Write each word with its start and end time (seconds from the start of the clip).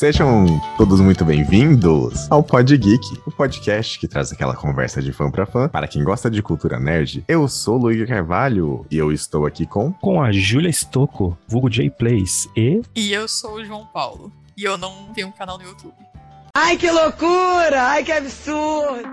Sejam 0.00 0.46
todos 0.78 0.98
muito 0.98 1.26
bem-vindos 1.26 2.26
ao 2.30 2.42
Pod 2.42 2.74
Geek, 2.74 3.20
o 3.26 3.30
podcast 3.30 3.98
que 3.98 4.08
traz 4.08 4.32
aquela 4.32 4.56
conversa 4.56 5.02
de 5.02 5.12
fã 5.12 5.30
pra 5.30 5.44
fã. 5.44 5.68
Para 5.68 5.86
quem 5.86 6.02
gosta 6.02 6.30
de 6.30 6.42
cultura 6.42 6.80
nerd, 6.80 7.22
eu 7.28 7.46
sou 7.46 7.74
o 7.74 7.82
Luiz 7.82 8.08
Carvalho 8.08 8.86
e 8.90 8.96
eu 8.96 9.12
estou 9.12 9.44
aqui 9.44 9.66
com. 9.66 9.92
Com 9.92 10.22
a 10.22 10.32
Júlia 10.32 10.72
Stocco, 10.72 11.36
vulgo 11.46 11.68
J 11.68 11.90
Plays 11.90 12.48
e. 12.56 12.80
E 12.96 13.12
eu 13.12 13.28
sou 13.28 13.56
o 13.56 13.64
João 13.66 13.84
Paulo. 13.92 14.32
E 14.56 14.64
eu 14.64 14.78
não 14.78 15.12
tenho 15.12 15.28
um 15.28 15.32
canal 15.32 15.58
no 15.58 15.64
YouTube. 15.64 15.92
Ai, 16.54 16.78
que 16.78 16.90
loucura! 16.90 17.82
Ai, 17.82 18.02
que 18.02 18.12
absurdo! 18.12 19.06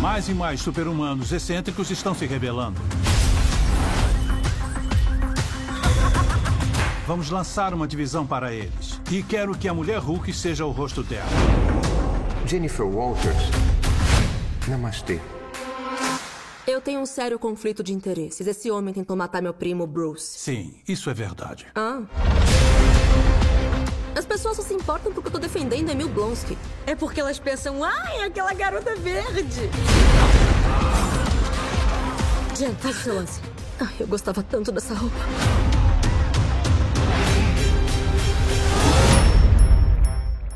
Mais 0.00 0.28
e 0.28 0.32
mais 0.32 0.60
super-humanos 0.60 1.32
excêntricos 1.32 1.90
estão 1.90 2.14
se 2.14 2.24
revelando. 2.24 2.80
Vamos 7.06 7.28
lançar 7.28 7.74
uma 7.74 7.86
divisão 7.86 8.26
para 8.26 8.50
eles. 8.50 8.98
E 9.10 9.22
quero 9.22 9.54
que 9.56 9.68
a 9.68 9.74
mulher 9.74 9.98
Hulk 9.98 10.32
seja 10.32 10.64
o 10.64 10.70
rosto 10.70 11.02
dela. 11.02 11.28
Jennifer 12.46 12.86
Walters. 12.86 13.50
Namastê. 14.66 15.20
Eu 16.66 16.80
tenho 16.80 17.00
um 17.00 17.04
sério 17.04 17.38
conflito 17.38 17.82
de 17.82 17.92
interesses. 17.92 18.46
Esse 18.46 18.70
homem 18.70 18.94
tentou 18.94 19.14
matar 19.14 19.42
meu 19.42 19.52
primo 19.52 19.86
Bruce. 19.86 20.38
Sim, 20.38 20.76
isso 20.88 21.10
é 21.10 21.14
verdade. 21.14 21.66
Ah. 21.74 22.00
As 24.16 24.24
pessoas 24.24 24.56
só 24.56 24.62
se 24.62 24.72
importam 24.72 25.12
porque 25.12 25.28
eu 25.28 25.32
tô 25.32 25.38
defendendo 25.38 25.90
Emil 25.90 26.08
Blonsky. 26.08 26.56
É 26.86 26.94
porque 26.94 27.20
elas 27.20 27.38
pensam, 27.38 27.84
ai, 27.84 28.22
aquela 28.22 28.54
garota 28.54 28.96
verde. 28.96 29.68
Jen, 32.56 32.74
faz 32.76 32.96
o 32.96 33.00
seu 33.00 33.14
lance. 33.14 33.40
Ai, 33.78 33.94
eu 34.00 34.06
gostava 34.06 34.42
tanto 34.42 34.72
dessa 34.72 34.94
roupa. 34.94 35.16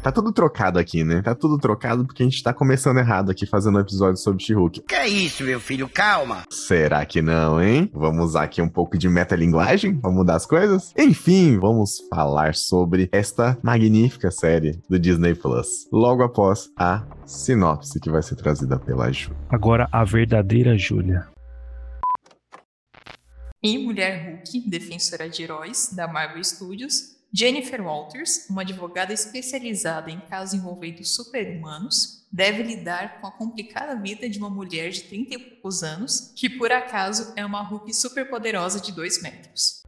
Tá 0.03 0.13
tudo 0.13 0.33
trocado 0.33 0.79
aqui, 0.79 1.03
né? 1.03 1.21
Tá 1.23 1.35
tudo 1.35 1.59
trocado 1.59 2.07
porque 2.07 2.23
a 2.23 2.27
gente 2.27 2.43
tá 2.43 2.55
começando 2.55 2.99
errado 2.99 3.31
aqui 3.31 3.45
fazendo 3.47 3.77
um 3.77 3.81
episódio 3.81 4.17
sobre 4.17 4.43
She-Hulk. 4.43 4.83
Que 4.83 4.95
é 4.95 5.09
isso, 5.09 5.43
meu 5.43 5.59
filho? 5.59 5.89
Calma. 5.89 6.45
Será 6.51 7.05
que 7.05 7.21
não, 7.21 7.61
hein? 7.61 7.91
Vamos 7.93 8.27
usar 8.27 8.45
aqui 8.45 8.63
um 8.63 8.69
pouco 8.69 8.97
de 8.97 9.09
metalinguagem 9.09 9.97
pra 9.97 10.11
mudar 10.11 10.37
as 10.37 10.47
coisas? 10.47 10.93
Enfim, 10.97 11.59
vamos 11.59 11.99
falar 12.09 12.55
sobre 12.55 13.09
esta 13.11 13.59
magnífica 13.63 14.31
série 14.31 14.81
do 14.89 14.99
Disney 14.99 15.35
Plus. 15.35 15.89
Logo 15.93 16.23
após 16.23 16.71
a 16.79 17.05
sinopse 17.27 18.01
que 18.01 18.11
vai 18.11 18.23
ser 18.23 18.37
trazida 18.37 18.79
pela 18.79 19.13
Ju. 19.13 19.35
Agora 19.51 19.89
a 19.91 20.05
verdadeira 20.05 20.79
Júlia. 20.79 21.27
E 23.61 23.77
Mulher 23.77 24.25
Hulk, 24.25 24.71
defensora 24.71 25.29
de 25.29 25.43
heróis 25.43 25.93
da 25.93 26.07
Marvel 26.07 26.45
Studios, 26.45 27.18
Jennifer 27.33 27.81
Walters, 27.83 28.49
uma 28.49 28.63
advogada 28.63 29.13
especializada 29.13 30.11
em 30.11 30.19
casos 30.21 30.55
envolvendo 30.55 31.05
super-humanos, 31.05 32.27
deve 32.33 32.63
lidar 32.63 33.21
com 33.21 33.27
a 33.27 33.33
complicada 33.33 34.01
vida 34.01 34.29
de 34.29 34.39
uma 34.39 34.49
mulher 34.49 34.91
de 34.91 35.03
30 35.03 35.35
e 35.35 35.39
poucos 35.39 35.83
anos, 35.83 36.33
que 36.35 36.49
por 36.49 36.73
acaso 36.73 37.33
é 37.37 37.45
uma 37.45 37.63
Hulk 37.63 37.93
superpoderosa 37.93 38.81
de 38.81 38.93
2 38.93 39.23
metros. 39.23 39.83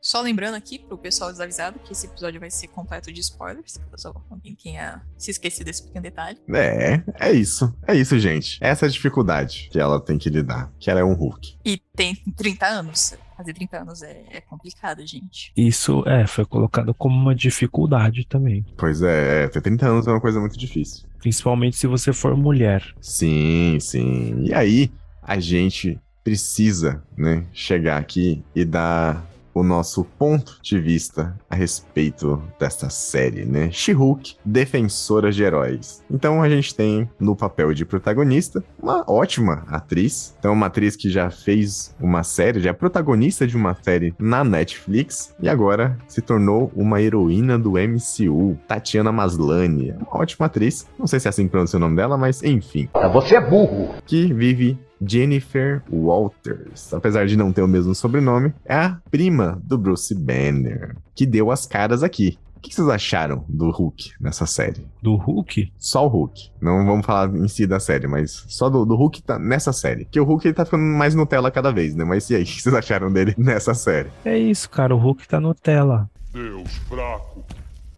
Só 0.00 0.20
lembrando 0.20 0.56
aqui 0.56 0.80
pro 0.80 0.98
pessoal 0.98 1.30
desavisado 1.30 1.78
que 1.78 1.92
esse 1.92 2.08
episódio 2.08 2.40
vai 2.40 2.50
ser 2.50 2.66
completo 2.66 3.12
de 3.12 3.20
spoilers, 3.20 3.78
caso 3.88 4.12
alguém 4.28 4.56
tenha 4.56 5.00
se 5.16 5.30
esquecido 5.30 5.66
desse 5.66 5.84
pequeno 5.84 6.02
detalhe. 6.02 6.40
É, 6.52 7.00
é 7.20 7.32
isso. 7.32 7.72
É 7.86 7.94
isso, 7.94 8.18
gente. 8.18 8.58
Essa 8.60 8.86
é 8.86 8.88
a 8.88 8.90
dificuldade 8.90 9.68
que 9.70 9.78
ela 9.78 10.00
tem 10.00 10.18
que 10.18 10.28
lidar, 10.28 10.72
que 10.80 10.90
ela 10.90 10.98
é 10.98 11.04
um 11.04 11.14
Hulk. 11.14 11.56
E 11.64 11.78
tem 11.94 12.16
30 12.36 12.66
anos. 12.66 13.14
Fazer 13.42 13.54
30 13.54 13.80
anos 13.80 14.02
é, 14.02 14.22
é 14.30 14.40
complicado, 14.40 15.04
gente. 15.04 15.52
Isso 15.56 16.04
é, 16.06 16.26
foi 16.28 16.44
colocado 16.44 16.94
como 16.94 17.20
uma 17.20 17.34
dificuldade 17.34 18.24
também. 18.24 18.64
Pois 18.76 19.02
é, 19.02 19.44
é, 19.44 19.48
ter 19.48 19.60
30 19.60 19.86
anos 19.86 20.06
é 20.06 20.10
uma 20.12 20.20
coisa 20.20 20.38
muito 20.38 20.56
difícil. 20.56 21.08
Principalmente 21.18 21.76
se 21.76 21.88
você 21.88 22.12
for 22.12 22.36
mulher. 22.36 22.94
Sim, 23.00 23.78
sim. 23.80 24.44
E 24.44 24.54
aí, 24.54 24.92
a 25.20 25.40
gente 25.40 25.98
precisa, 26.22 27.02
né, 27.18 27.44
chegar 27.52 27.98
aqui 27.98 28.44
e 28.54 28.64
dar 28.64 29.26
o 29.54 29.62
nosso 29.62 30.04
ponto 30.18 30.58
de 30.62 30.78
vista 30.78 31.36
a 31.48 31.54
respeito 31.54 32.42
desta 32.58 32.88
série, 32.88 33.44
né? 33.44 33.70
She-Hulk, 33.70 34.36
defensora 34.44 35.30
de 35.30 35.42
heróis. 35.42 36.02
Então 36.10 36.42
a 36.42 36.48
gente 36.48 36.74
tem 36.74 37.08
no 37.18 37.36
papel 37.36 37.74
de 37.74 37.84
protagonista 37.84 38.64
uma 38.80 39.04
ótima 39.06 39.64
atriz. 39.68 40.34
Então 40.38 40.52
uma 40.52 40.66
atriz 40.66 40.96
que 40.96 41.10
já 41.10 41.30
fez 41.30 41.94
uma 42.00 42.22
série, 42.22 42.60
já 42.60 42.70
é 42.70 42.72
protagonista 42.72 43.46
de 43.46 43.56
uma 43.56 43.76
série 43.82 44.14
na 44.18 44.44
Netflix 44.44 45.34
e 45.40 45.48
agora 45.48 45.96
se 46.06 46.20
tornou 46.20 46.72
uma 46.74 47.00
heroína 47.00 47.58
do 47.58 47.72
MCU, 47.72 48.58
Tatiana 48.66 49.12
Maslany. 49.12 49.92
Uma 49.92 50.22
ótima 50.22 50.46
atriz. 50.46 50.86
Não 50.98 51.06
sei 51.06 51.20
se 51.20 51.28
é 51.28 51.30
assim 51.30 51.44
que 51.44 51.50
pronuncia 51.50 51.76
o 51.76 51.80
nome 51.80 51.96
dela, 51.96 52.16
mas 52.16 52.42
enfim. 52.42 52.88
Você 53.12 53.36
é 53.36 53.40
burro. 53.40 53.94
Que 54.06 54.32
vive 54.32 54.78
Jennifer 55.06 55.82
Walters, 55.90 56.92
apesar 56.92 57.26
de 57.26 57.36
não 57.36 57.52
ter 57.52 57.62
o 57.62 57.68
mesmo 57.68 57.94
sobrenome, 57.94 58.52
é 58.64 58.74
a 58.74 58.98
prima 59.10 59.60
do 59.64 59.76
Bruce 59.78 60.14
Banner, 60.14 60.96
que 61.14 61.26
deu 61.26 61.50
as 61.50 61.66
caras 61.66 62.02
aqui. 62.02 62.38
O 62.56 62.60
que 62.62 62.72
vocês 62.72 62.88
acharam 62.88 63.44
do 63.48 63.70
Hulk 63.70 64.12
nessa 64.20 64.46
série? 64.46 64.86
Do 65.02 65.16
Hulk? 65.16 65.72
Só 65.76 66.06
o 66.06 66.08
Hulk. 66.08 66.48
Não 66.60 66.86
vamos 66.86 67.04
falar 67.04 67.34
em 67.34 67.48
si 67.48 67.66
da 67.66 67.80
série, 67.80 68.06
mas 68.06 68.44
só 68.46 68.70
do, 68.70 68.84
do 68.86 68.94
Hulk 68.94 69.20
tá 69.20 69.36
nessa 69.36 69.72
série. 69.72 70.04
Que 70.04 70.20
o 70.20 70.24
Hulk 70.24 70.46
ele 70.46 70.54
tá 70.54 70.64
ficando 70.64 70.84
mais 70.84 71.12
Nutella 71.12 71.50
cada 71.50 71.72
vez, 71.72 71.96
né? 71.96 72.04
Mas 72.04 72.30
e 72.30 72.36
aí, 72.36 72.44
o 72.44 72.46
que 72.46 72.62
vocês 72.62 72.72
acharam 72.72 73.12
dele 73.12 73.34
nessa 73.38 73.74
série? 73.74 74.10
É 74.24 74.38
isso, 74.38 74.70
cara. 74.70 74.94
O 74.94 74.98
Hulk 74.98 75.26
tá 75.26 75.40
Nutella. 75.40 76.08
Deus 76.32 76.72
fraco. 76.88 77.44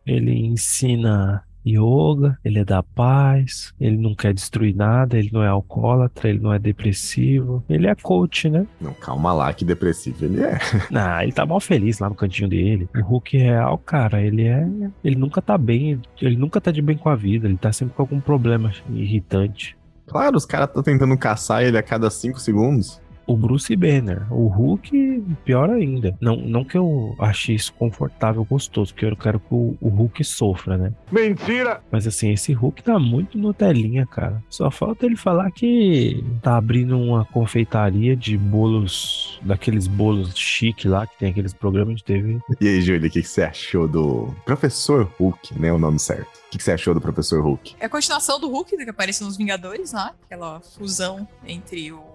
Ele 0.06 0.32
ensina 0.46 1.44
yoga, 1.66 2.38
ele 2.44 2.58
é 2.58 2.64
da 2.64 2.82
paz, 2.82 3.72
ele 3.80 3.96
não 3.96 4.14
quer 4.14 4.34
destruir 4.34 4.74
nada, 4.74 5.18
ele 5.18 5.30
não 5.32 5.42
é 5.42 5.48
alcoólatra, 5.48 6.28
ele 6.28 6.40
não 6.40 6.52
é 6.52 6.58
depressivo, 6.58 7.64
ele 7.68 7.86
é 7.86 7.94
coach, 7.94 8.48
né? 8.48 8.66
Não, 8.80 8.92
calma 8.94 9.32
lá, 9.32 9.52
que 9.52 9.64
depressivo 9.64 10.24
ele 10.24 10.42
é. 10.42 10.58
Não, 10.90 11.20
ele 11.22 11.32
tá 11.32 11.46
mal 11.46 11.60
feliz 11.60 11.98
lá 11.98 12.08
no 12.08 12.14
cantinho 12.14 12.48
dele. 12.48 12.88
O 12.94 13.00
Hulk 13.00 13.36
real, 13.36 13.78
cara, 13.78 14.22
ele 14.22 14.46
é. 14.46 14.66
Ele 15.02 15.16
nunca 15.16 15.40
tá 15.40 15.56
bem, 15.56 16.00
ele 16.20 16.36
nunca 16.36 16.60
tá 16.60 16.70
de 16.70 16.82
bem 16.82 16.96
com 16.96 17.08
a 17.08 17.16
vida, 17.16 17.48
ele 17.48 17.56
tá 17.56 17.72
sempre 17.72 17.94
com 17.94 18.02
algum 18.02 18.20
problema 18.20 18.72
irritante. 18.90 19.76
Claro, 20.06 20.36
os 20.36 20.44
caras 20.44 20.68
estão 20.68 20.82
tentando 20.82 21.16
caçar 21.16 21.62
ele 21.62 21.78
a 21.78 21.82
cada 21.82 22.10
cinco 22.10 22.38
segundos 22.38 23.00
o 23.26 23.36
Bruce 23.36 23.74
Banner. 23.76 24.26
O 24.32 24.48
Hulk, 24.48 25.24
pior 25.44 25.70
ainda. 25.70 26.16
Não, 26.20 26.36
não 26.36 26.64
que 26.64 26.76
eu 26.76 27.14
ache 27.18 27.54
isso 27.54 27.72
confortável, 27.74 28.44
gostoso, 28.44 28.92
porque 28.92 29.06
eu 29.06 29.16
quero 29.16 29.38
que 29.38 29.54
o, 29.54 29.76
o, 29.80 29.88
Hulk 29.88 30.22
sofra, 30.24 30.76
né? 30.76 30.92
Mentira! 31.10 31.82
Mas 31.90 32.06
assim, 32.06 32.32
esse 32.32 32.52
Hulk 32.52 32.82
tá 32.82 32.98
muito 32.98 33.38
no 33.38 33.54
telinha, 33.54 34.06
cara. 34.06 34.42
Só 34.48 34.70
falta 34.70 35.06
ele 35.06 35.16
falar 35.16 35.50
que 35.50 36.24
tá 36.42 36.56
abrindo 36.56 36.98
uma 36.98 37.24
confeitaria 37.24 38.16
de 38.16 38.36
bolos, 38.36 39.40
daqueles 39.42 39.86
bolos 39.86 40.36
chique 40.36 40.88
lá, 40.88 41.06
que 41.06 41.18
tem 41.18 41.30
aqueles 41.30 41.52
programas 41.52 41.96
de 41.96 42.04
TV. 42.04 42.38
E 42.60 42.68
aí, 42.68 42.80
Júlia, 42.80 43.08
o 43.08 43.10
que, 43.10 43.22
que 43.22 43.28
você 43.28 43.42
achou 43.42 43.88
do 43.88 44.34
Professor 44.44 45.10
Hulk, 45.18 45.58
né? 45.58 45.72
O 45.72 45.78
nome 45.78 45.98
certo. 45.98 46.44
O 46.46 46.50
que, 46.50 46.58
que 46.58 46.64
você 46.64 46.72
achou 46.72 46.94
do 46.94 47.00
Professor 47.00 47.42
Hulk? 47.42 47.74
É 47.80 47.86
a 47.86 47.88
continuação 47.88 48.38
do 48.38 48.48
Hulk, 48.48 48.76
que 48.76 48.90
aparece 48.90 49.24
nos 49.24 49.36
Vingadores 49.36 49.92
lá, 49.92 50.14
aquela 50.24 50.60
fusão 50.60 51.26
entre 51.46 51.92
o 51.92 52.13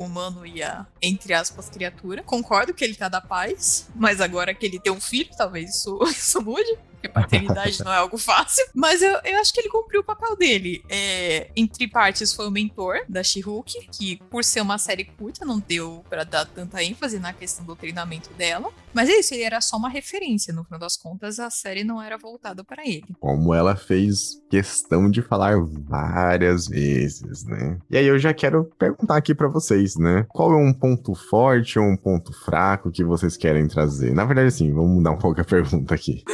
humano 0.00 0.46
e 0.46 0.62
a, 0.62 0.86
entre 1.00 1.32
aspas, 1.34 1.68
criatura. 1.68 2.22
Concordo 2.22 2.74
que 2.74 2.82
ele 2.82 2.94
tá 2.94 3.08
da 3.08 3.20
paz, 3.20 3.88
mas 3.94 4.20
agora 4.20 4.54
que 4.54 4.66
ele 4.66 4.80
tem 4.80 4.92
um 4.92 5.00
filho, 5.00 5.30
talvez 5.36 5.76
isso, 5.76 5.98
isso 6.10 6.42
mude 6.42 6.78
porque 7.00 7.08
paternidade 7.08 7.82
não 7.82 7.92
é 7.92 7.96
algo 7.96 8.18
fácil. 8.18 8.64
Mas 8.74 9.00
eu, 9.00 9.18
eu 9.24 9.40
acho 9.40 9.52
que 9.52 9.60
ele 9.60 9.70
cumpriu 9.70 10.02
o 10.02 10.04
papel 10.04 10.36
dele. 10.36 10.84
É, 10.88 11.50
entre 11.56 11.88
partes, 11.88 12.32
foi 12.32 12.46
o 12.46 12.50
mentor 12.50 13.00
da 13.08 13.22
She-Hulk, 13.22 13.88
que 13.90 14.16
por 14.30 14.44
ser 14.44 14.60
uma 14.60 14.76
série 14.76 15.04
curta, 15.04 15.44
não 15.44 15.58
deu 15.58 16.04
para 16.08 16.24
dar 16.24 16.44
tanta 16.44 16.82
ênfase 16.82 17.18
na 17.18 17.32
questão 17.32 17.64
do 17.64 17.74
treinamento 17.74 18.32
dela. 18.34 18.70
Mas 18.92 19.08
é 19.08 19.18
isso, 19.18 19.32
ele 19.32 19.44
era 19.44 19.60
só 19.60 19.76
uma 19.76 19.88
referência. 19.88 20.52
No 20.52 20.64
final 20.64 20.78
das 20.78 20.96
contas, 20.96 21.38
a 21.38 21.48
série 21.48 21.84
não 21.84 22.02
era 22.02 22.18
voltada 22.18 22.62
para 22.62 22.86
ele. 22.86 23.04
Como 23.18 23.54
ela 23.54 23.74
fez 23.76 24.40
questão 24.50 25.10
de 25.10 25.22
falar 25.22 25.56
várias 25.58 26.66
vezes, 26.66 27.44
né? 27.44 27.78
E 27.88 27.96
aí 27.96 28.06
eu 28.06 28.18
já 28.18 28.34
quero 28.34 28.64
perguntar 28.78 29.16
aqui 29.16 29.34
para 29.34 29.48
vocês, 29.48 29.96
né? 29.96 30.26
Qual 30.28 30.52
é 30.52 30.56
um 30.56 30.72
ponto 30.72 31.14
forte 31.14 31.78
ou 31.78 31.84
um 31.84 31.96
ponto 31.96 32.32
fraco 32.44 32.90
que 32.90 33.04
vocês 33.04 33.36
querem 33.36 33.66
trazer? 33.66 34.12
Na 34.12 34.24
verdade, 34.24 34.48
assim, 34.48 34.72
vamos 34.72 34.96
mudar 34.96 35.12
um 35.12 35.18
pouco 35.18 35.40
a 35.40 35.44
pergunta 35.44 35.94
aqui. 35.94 36.24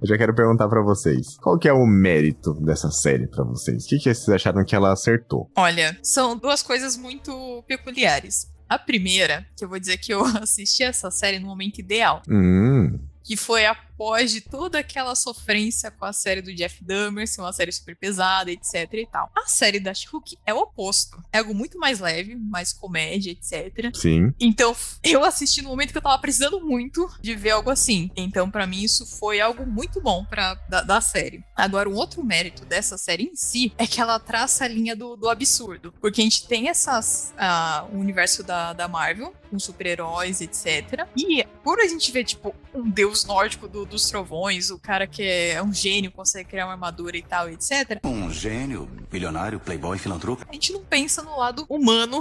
Eu 0.00 0.06
já 0.06 0.18
quero 0.18 0.34
perguntar 0.34 0.68
para 0.68 0.82
vocês, 0.82 1.36
qual 1.38 1.58
que 1.58 1.68
é 1.68 1.72
o 1.72 1.86
mérito 1.86 2.52
dessa 2.54 2.90
série 2.90 3.26
para 3.26 3.44
vocês? 3.44 3.84
O 3.84 3.88
que, 3.88 3.98
que 3.98 4.14
vocês 4.14 4.28
acharam 4.28 4.64
que 4.64 4.74
ela 4.74 4.92
acertou? 4.92 5.50
Olha, 5.56 5.96
são 6.02 6.36
duas 6.36 6.62
coisas 6.62 6.96
muito 6.96 7.64
peculiares. 7.66 8.52
A 8.68 8.78
primeira, 8.78 9.46
que 9.56 9.64
eu 9.64 9.68
vou 9.68 9.78
dizer 9.78 9.96
que 9.96 10.12
eu 10.12 10.22
assisti 10.42 10.82
essa 10.82 11.10
série 11.10 11.38
no 11.38 11.46
momento 11.46 11.78
ideal. 11.78 12.22
Hum. 12.28 12.98
Que 13.24 13.36
foi 13.36 13.64
a 13.64 13.74
após 13.96 14.30
de 14.30 14.42
toda 14.42 14.78
aquela 14.78 15.14
sofrência 15.14 15.90
com 15.90 16.04
a 16.04 16.12
série 16.12 16.42
do 16.42 16.54
Jeff 16.54 16.84
Dahmer, 16.84 17.26
ser 17.26 17.40
uma 17.40 17.52
série 17.52 17.72
super 17.72 17.96
pesada, 17.96 18.52
etc 18.52 18.92
e 18.92 19.06
tal. 19.06 19.30
A 19.34 19.46
série 19.46 19.80
da 19.80 19.94
She-Hulk 19.94 20.38
é 20.44 20.52
o 20.52 20.58
oposto. 20.58 21.22
É 21.32 21.38
algo 21.38 21.54
muito 21.54 21.78
mais 21.78 21.98
leve, 21.98 22.34
mais 22.34 22.74
comédia, 22.74 23.30
etc. 23.30 23.90
Sim. 23.94 24.34
Então, 24.38 24.76
eu 25.02 25.24
assisti 25.24 25.62
no 25.62 25.70
momento 25.70 25.92
que 25.92 25.98
eu 25.98 26.02
tava 26.02 26.18
precisando 26.18 26.60
muito 26.60 27.10
de 27.22 27.34
ver 27.34 27.50
algo 27.50 27.70
assim. 27.70 28.10
Então, 28.14 28.50
para 28.50 28.66
mim, 28.66 28.82
isso 28.82 29.06
foi 29.18 29.40
algo 29.40 29.64
muito 29.66 30.00
bom 30.00 30.24
pra, 30.26 30.54
da, 30.68 30.82
da, 30.82 31.00
série. 31.00 31.42
Agora, 31.54 31.88
um 31.88 31.94
outro 31.94 32.22
mérito 32.22 32.66
dessa 32.66 32.98
série 32.98 33.24
em 33.24 33.34
si 33.34 33.72
é 33.78 33.86
que 33.86 34.00
ela 34.00 34.18
traça 34.18 34.64
a 34.64 34.68
linha 34.68 34.94
do, 34.94 35.16
do 35.16 35.28
absurdo. 35.28 35.94
Porque 36.00 36.20
a 36.20 36.24
gente 36.24 36.46
tem 36.46 36.68
essas. 36.68 37.32
Uh, 37.36 37.96
o 37.96 37.98
universo 37.98 38.42
da, 38.42 38.72
da 38.72 38.88
Marvel, 38.88 39.32
com 39.48 39.58
super-heróis, 39.58 40.40
etc. 40.40 41.06
E 41.16 41.44
por 41.62 41.80
a 41.80 41.86
gente 41.86 42.10
ver, 42.12 42.24
tipo, 42.24 42.54
um 42.76 42.90
deus 42.90 43.24
nórdico 43.24 43.66
do, 43.66 43.86
dos 43.86 44.08
trovões, 44.08 44.70
o 44.70 44.78
cara 44.78 45.06
que 45.06 45.22
é 45.22 45.62
um 45.62 45.72
gênio, 45.72 46.12
consegue 46.12 46.50
criar 46.50 46.66
uma 46.66 46.72
armadura 46.72 47.16
e 47.16 47.22
tal, 47.22 47.48
etc. 47.48 48.00
Um 48.04 48.30
gênio, 48.30 48.88
bilionário, 49.10 49.58
playboy, 49.58 49.98
filantropo. 49.98 50.44
A 50.48 50.52
gente 50.52 50.72
não 50.72 50.82
pensa 50.82 51.22
no 51.22 51.36
lado 51.38 51.64
humano 51.68 52.20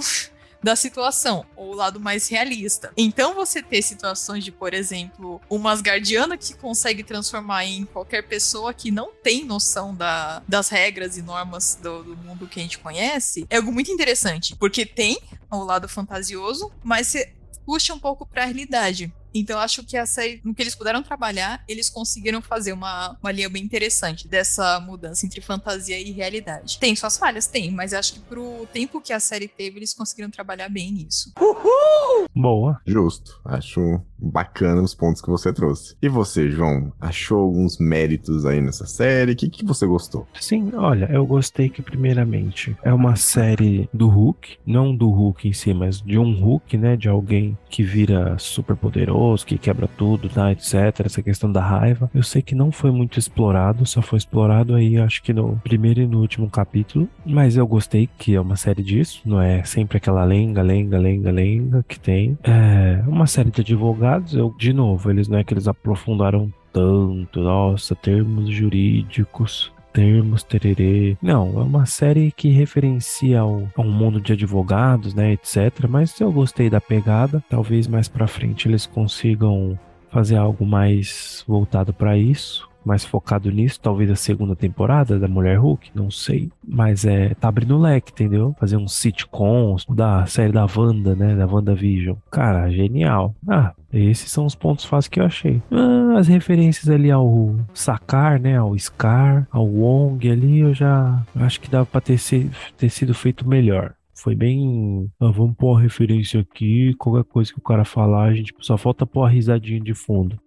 da 0.66 0.75
situação, 0.75 1.46
ou 1.56 1.74
o 1.74 1.75
lado 1.75 2.00
mais 2.00 2.28
realista. 2.28 2.92
Então 2.98 3.36
você 3.36 3.62
ter 3.62 3.84
situações 3.84 4.44
de, 4.44 4.52
por 4.52 4.74
exemplo, 4.74 5.40
uma 5.48 5.72
Asgardiana 5.72 6.36
que 6.38 6.56
consegue 6.56 7.04
transformar 7.04 7.66
em 7.66 7.86
qualquer 7.86 8.24
pessoa 8.24 8.74
que 8.74 8.90
não 8.90 9.12
tem 9.13 9.46
noção 9.46 9.94
da, 9.94 10.42
das 10.48 10.69
regras 10.69 11.18
e 11.18 11.22
normas 11.22 11.78
do, 11.80 12.04
do 12.04 12.18
mundo 12.18 12.48
que 12.48 12.60
a 12.60 12.63
gente 12.63 12.80
conhece, 12.80 13.46
é 13.48 13.58
algo 13.58 13.72
muito 13.72 13.92
interessante, 13.92 14.56
porque 14.56 14.88
tem 14.88 15.19
o 15.51 15.63
lado 15.63 15.88
fantasioso, 15.88 16.72
mas 16.84 17.10
você 17.10 17.31
puxa 17.63 17.94
um 17.94 18.00
pouco 18.00 18.25
para 18.25 18.42
a 18.42 18.46
realidade. 18.46 19.13
Então, 19.36 19.60
acho 19.60 19.84
que 19.84 19.98
essa, 19.98 20.22
no 20.46 20.56
que 20.56 20.64
eles 20.64 20.74
puderam 20.74 21.04
trabalhar, 21.04 21.62
eles 21.68 21.90
conseguiram 21.90 22.42
fazer 22.42 22.72
uma, 22.72 23.18
uma 23.22 23.32
linha 23.34 23.50
bem 23.50 23.62
interessante 23.62 24.30
dessa 24.30 24.80
mudança 24.80 25.26
entre 25.26 25.42
fantasia 25.42 26.00
e 26.00 26.12
realidade. 26.12 26.80
Tem 26.80 26.96
suas 26.96 27.18
falhas? 27.18 27.46
Tem, 27.46 27.70
mas 27.70 27.94
acho 27.94 28.14
que 28.14 28.20
pro 28.22 28.66
tempo 28.72 29.02
que 29.02 29.12
a 29.12 29.20
série 29.20 29.50
teve, 29.50 29.80
eles 29.80 29.94
conseguiram 29.94 30.30
trabalhar 30.30 30.70
bem 30.70 30.90
nisso. 30.90 31.34
Uhul! 31.38 32.28
Boa. 32.34 32.80
Justo. 32.86 33.42
Acho 33.44 34.02
bacana 34.18 34.82
os 34.82 34.96
pontos 34.96 35.22
que 35.22 35.30
você 35.30 35.52
trouxe. 35.52 35.96
E 36.02 36.08
você, 36.08 36.50
João, 36.50 36.94
achou 37.00 37.40
alguns 37.40 37.78
méritos 37.78 38.46
aí 38.46 38.62
nessa 38.62 38.86
série? 38.86 39.34
O 39.34 39.36
que, 39.36 39.50
que 39.50 39.66
você 39.66 39.86
gostou? 39.86 40.26
Sim, 40.40 40.72
olha, 40.76 41.10
eu 41.12 41.26
gostei 41.26 41.70
que, 41.70 41.82
primeiramente, 41.82 42.76
é 42.82 42.94
uma 42.94 43.18
série 43.18 43.90
do 43.94 44.08
Hulk, 44.08 44.58
não 44.66 44.96
do 44.96 45.10
Hulk 45.10 45.50
em 45.50 45.54
si, 45.54 45.74
mas 45.74 46.02
de 46.02 46.18
um 46.18 46.40
Hulk, 46.40 46.78
né? 46.78 46.96
De 46.96 47.10
alguém 47.10 47.58
que 47.70 47.84
vira 47.84 48.38
super 48.40 48.76
poderoso 48.76 49.25
que 49.44 49.57
quebra 49.57 49.88
tudo, 49.88 50.30
tá, 50.30 50.51
etc. 50.51 51.06
Essa 51.06 51.22
questão 51.22 51.51
da 51.51 51.62
raiva. 51.62 52.10
Eu 52.13 52.24
sei 52.24 52.42
que 52.42 52.56
não 52.56 52.72
foi 52.72 52.92
muito 52.92 53.18
explorado, 53.18 53.86
só 53.86 54.01
foi 54.01 54.18
explorado 54.18 54.75
aí, 54.75 54.98
acho 54.98 55.24
que 55.24 55.33
no 55.33 55.60
primeiro 55.63 56.01
e 56.01 56.07
no 56.07 56.19
último 56.19 56.50
capítulo. 56.50 57.07
Mas 57.25 57.57
eu 57.57 57.68
gostei 57.68 58.10
que 58.18 58.36
é 58.36 58.42
uma 58.42 58.56
série 58.56 58.83
disso, 58.83 59.22
não 59.25 59.42
é 59.42 59.63
sempre 59.63 59.98
aquela 59.98 60.24
lenga, 60.24 60.62
lenga, 60.62 60.98
lenga, 60.98 61.31
lenga 61.31 61.86
que 61.88 62.00
tem. 62.00 62.38
É 62.44 63.04
uma 63.07 63.27
série 63.27 63.51
de 63.51 63.62
advogados, 63.62 64.36
eu, 64.36 64.54
de 64.57 64.74
novo, 64.74 65.10
eles 65.10 65.27
não 65.27 65.38
é 65.38 65.44
que 65.44 65.54
eles 65.54 65.68
aprofundaram 65.68 66.51
tanto, 66.72 67.39
nossa, 67.39 67.95
termos 67.95 68.50
jurídicos 68.50 69.74
termos, 69.95 70.44
tererê. 70.44 71.15
Não, 71.21 71.59
é 71.59 71.63
uma 71.63 71.86
série 71.86 72.31
que 72.31 72.50
referencia 72.50 73.39
ao, 73.39 73.68
a 73.75 73.81
um 73.81 73.89
mundo 73.89 74.19
de 74.19 74.33
advogados, 74.33 75.13
né, 75.13 75.31
etc. 75.31 75.88
Mas 75.88 76.19
eu 76.19 76.31
gostei 76.31 76.69
da 76.69 76.81
pegada. 76.81 77.42
Talvez 77.50 77.88
mais 77.88 78.09
pra 78.09 78.27
frente 78.27 78.68
eles 78.68 78.86
consigam 78.86 79.80
fazer 80.12 80.36
algo 80.36 80.65
mais 80.65 81.44
voltado 81.47 81.94
para 81.94 82.18
isso 82.18 82.69
mais 82.86 83.04
focado 83.04 83.52
nisso, 83.52 83.80
talvez 83.82 84.10
a 84.10 84.16
segunda 84.16 84.56
temporada 84.56 85.20
da 85.20 85.28
Mulher 85.28 85.58
Hulk, 85.58 85.92
não 85.94 86.12
sei. 86.12 86.52
Mas 86.66 87.06
é, 87.06 87.34
tá 87.34 87.48
abrindo 87.48 87.76
o 87.76 87.82
leque, 87.82 88.12
entendeu? 88.12 88.56
Fazer 88.60 88.78
um 88.78 88.88
sitcom 88.88 89.76
da 89.90 90.26
série 90.26 90.52
da 90.52 90.66
Wanda, 90.66 91.16
né? 91.16 91.36
Da 91.36 91.48
WandaVision. 91.48 92.16
Cara, 92.32 92.70
genial. 92.70 93.36
Ah, 93.48 93.74
esses 93.92 94.32
são 94.32 94.46
os 94.46 94.56
pontos 94.56 94.86
fáceis 94.86 95.08
que 95.08 95.20
eu 95.20 95.26
achei. 95.26 95.62
Ah, 95.72 96.18
as 96.18 96.28
referências 96.28 96.90
ali 96.90 97.12
ao 97.12 97.56
Sakar, 97.74 98.40
né? 98.40 98.58
Ao 98.58 98.78
Scar, 98.78 99.48
ao 99.52 99.66
Wong 99.66 100.30
ali, 100.30 100.60
eu 100.60 100.74
já 100.74 101.24
acho 101.36 101.60
que 101.60 101.70
dava 101.70 101.86
pra 101.86 102.02
ter, 102.02 102.18
ser, 102.18 102.50
ter 102.78 102.90
sido 102.90 103.14
feito 103.14 103.48
melhor 103.48 103.94
foi 104.18 104.34
bem. 104.34 105.12
Ah, 105.20 105.30
vamos 105.30 105.56
pôr 105.56 105.78
a 105.78 105.82
referência 105.82 106.40
aqui. 106.40 106.96
Qualquer 106.96 107.26
coisa 107.26 107.52
que 107.52 107.60
o 107.60 107.62
cara 107.62 107.86
falar, 107.86 108.24
a 108.24 108.34
gente 108.34 108.54
só 108.60 108.78
falta 108.78 109.06
pôr 109.06 109.24
a 109.24 109.30
risadinha 109.30 109.80
de 109.80 109.94
fundo. 109.94 110.40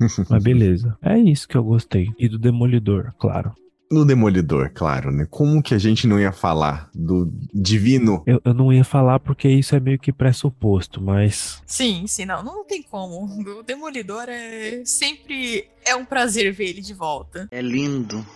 Mas 0.28 0.42
beleza. 0.42 0.96
É 1.02 1.18
isso 1.18 1.48
que 1.48 1.56
eu 1.56 1.64
gostei. 1.64 2.08
E 2.18 2.28
do 2.28 2.38
Demolidor, 2.38 3.12
claro. 3.18 3.52
No 3.90 4.04
Demolidor, 4.04 4.72
claro, 4.74 5.12
né? 5.12 5.26
Como 5.30 5.62
que 5.62 5.72
a 5.72 5.78
gente 5.78 6.08
não 6.08 6.18
ia 6.18 6.32
falar 6.32 6.90
do 6.92 7.32
divino? 7.54 8.22
Eu, 8.26 8.40
eu 8.44 8.52
não 8.52 8.72
ia 8.72 8.82
falar 8.82 9.20
porque 9.20 9.48
isso 9.48 9.76
é 9.76 9.80
meio 9.80 9.98
que 9.98 10.12
pressuposto, 10.12 11.00
mas. 11.00 11.62
Sim, 11.64 12.04
sim, 12.08 12.24
não, 12.24 12.42
não 12.42 12.64
tem 12.64 12.82
como. 12.82 13.24
O 13.58 13.62
Demolidor 13.62 14.24
é 14.28 14.82
sempre. 14.84 15.68
É 15.84 15.94
um 15.94 16.04
prazer 16.04 16.52
ver 16.52 16.70
ele 16.70 16.80
de 16.80 16.94
volta. 16.94 17.46
É 17.52 17.62
lindo, 17.62 18.26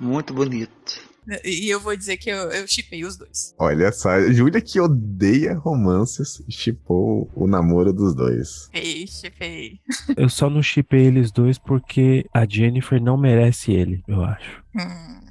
muito 0.00 0.34
bonito. 0.34 1.15
E 1.44 1.68
eu 1.68 1.80
vou 1.80 1.96
dizer 1.96 2.16
que 2.16 2.30
eu, 2.30 2.66
chipei 2.66 3.04
os 3.04 3.16
dois. 3.16 3.54
Olha 3.58 3.90
só, 3.92 4.20
Júlia 4.30 4.60
que 4.60 4.80
odeia 4.80 5.54
romances, 5.54 6.42
chipou 6.48 7.30
o 7.34 7.46
namoro 7.46 7.92
dos 7.92 8.14
dois. 8.14 8.68
Ei, 8.72 9.06
chipei. 9.06 9.80
Eu 10.16 10.28
só 10.28 10.48
não 10.48 10.62
chipei 10.62 11.06
eles 11.06 11.32
dois 11.32 11.58
porque 11.58 12.26
a 12.32 12.46
Jennifer 12.48 13.02
não 13.02 13.16
merece 13.16 13.72
ele, 13.72 14.02
eu 14.06 14.22
acho. 14.22 14.62
Hum. 14.74 15.25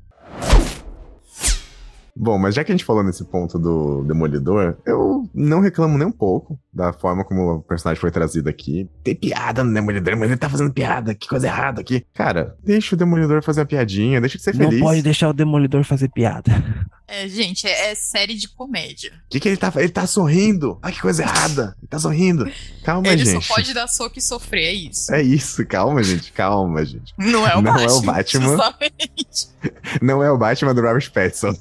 Bom, 2.15 2.37
mas 2.37 2.55
já 2.55 2.63
que 2.63 2.71
a 2.71 2.75
gente 2.75 2.85
falou 2.85 3.03
nesse 3.03 3.25
ponto 3.25 3.59
do 3.59 4.03
Demolidor, 4.03 4.77
eu 4.85 5.29
não 5.33 5.59
reclamo 5.59 5.97
nem 5.97 6.07
um 6.07 6.11
pouco 6.11 6.57
da 6.73 6.93
forma 6.93 7.25
como 7.25 7.55
o 7.55 7.61
personagem 7.61 7.99
foi 7.99 8.09
trazido 8.09 8.49
aqui. 8.49 8.89
Tem 9.03 9.13
piada 9.13 9.63
no 9.63 9.73
Demolidor, 9.73 10.15
mas 10.17 10.29
ele 10.29 10.37
tá 10.37 10.49
fazendo 10.49 10.71
piada, 10.71 11.13
que 11.13 11.27
coisa 11.27 11.47
errada 11.47 11.81
aqui. 11.81 12.05
Cara, 12.13 12.55
deixa 12.63 12.95
o 12.95 12.97
Demolidor 12.97 13.43
fazer 13.43 13.61
a 13.61 13.65
piadinha, 13.65 14.21
deixa 14.21 14.37
de 14.37 14.43
ser 14.43 14.55
feliz. 14.55 14.79
Não 14.79 14.87
pode 14.87 15.01
deixar 15.01 15.29
o 15.29 15.33
Demolidor 15.33 15.83
fazer 15.83 16.09
piada. 16.09 16.51
É, 17.07 17.27
gente, 17.27 17.67
é, 17.67 17.91
é 17.91 17.95
série 17.95 18.35
de 18.35 18.47
comédia. 18.47 19.11
O 19.25 19.29
que, 19.29 19.39
que 19.39 19.47
ele 19.47 19.57
tá 19.57 19.71
Ele 19.75 19.89
tá 19.89 20.07
sorrindo. 20.07 20.79
Ai, 20.81 20.91
que 20.91 21.01
coisa 21.01 21.21
errada. 21.23 21.75
Ele 21.79 21.87
tá 21.87 21.99
sorrindo. 21.99 22.49
Calma, 22.83 23.07
ele 23.09 23.25
gente. 23.25 23.35
Ele 23.35 23.41
só 23.43 23.53
pode 23.55 23.73
dar 23.73 23.87
soco 23.87 24.17
e 24.17 24.21
sofrer, 24.21 24.65
é 24.65 24.73
isso. 24.73 25.13
É 25.13 25.21
isso, 25.21 25.65
calma, 25.65 26.01
gente. 26.03 26.31
Calma, 26.31 26.83
gente. 26.83 27.13
Não 27.17 27.47
é 27.47 27.55
o 27.55 27.61
Não 27.61 27.73
Batman. 27.73 27.89
é 27.89 27.93
o 27.93 28.01
Batman. 28.01 28.47
Justamente. 28.47 29.55
Não 30.01 30.23
é 30.23 30.31
o 30.31 30.37
Batman 30.37 30.73
do 30.75 30.81
Robert 30.81 31.11
Pattinson. 31.11 31.53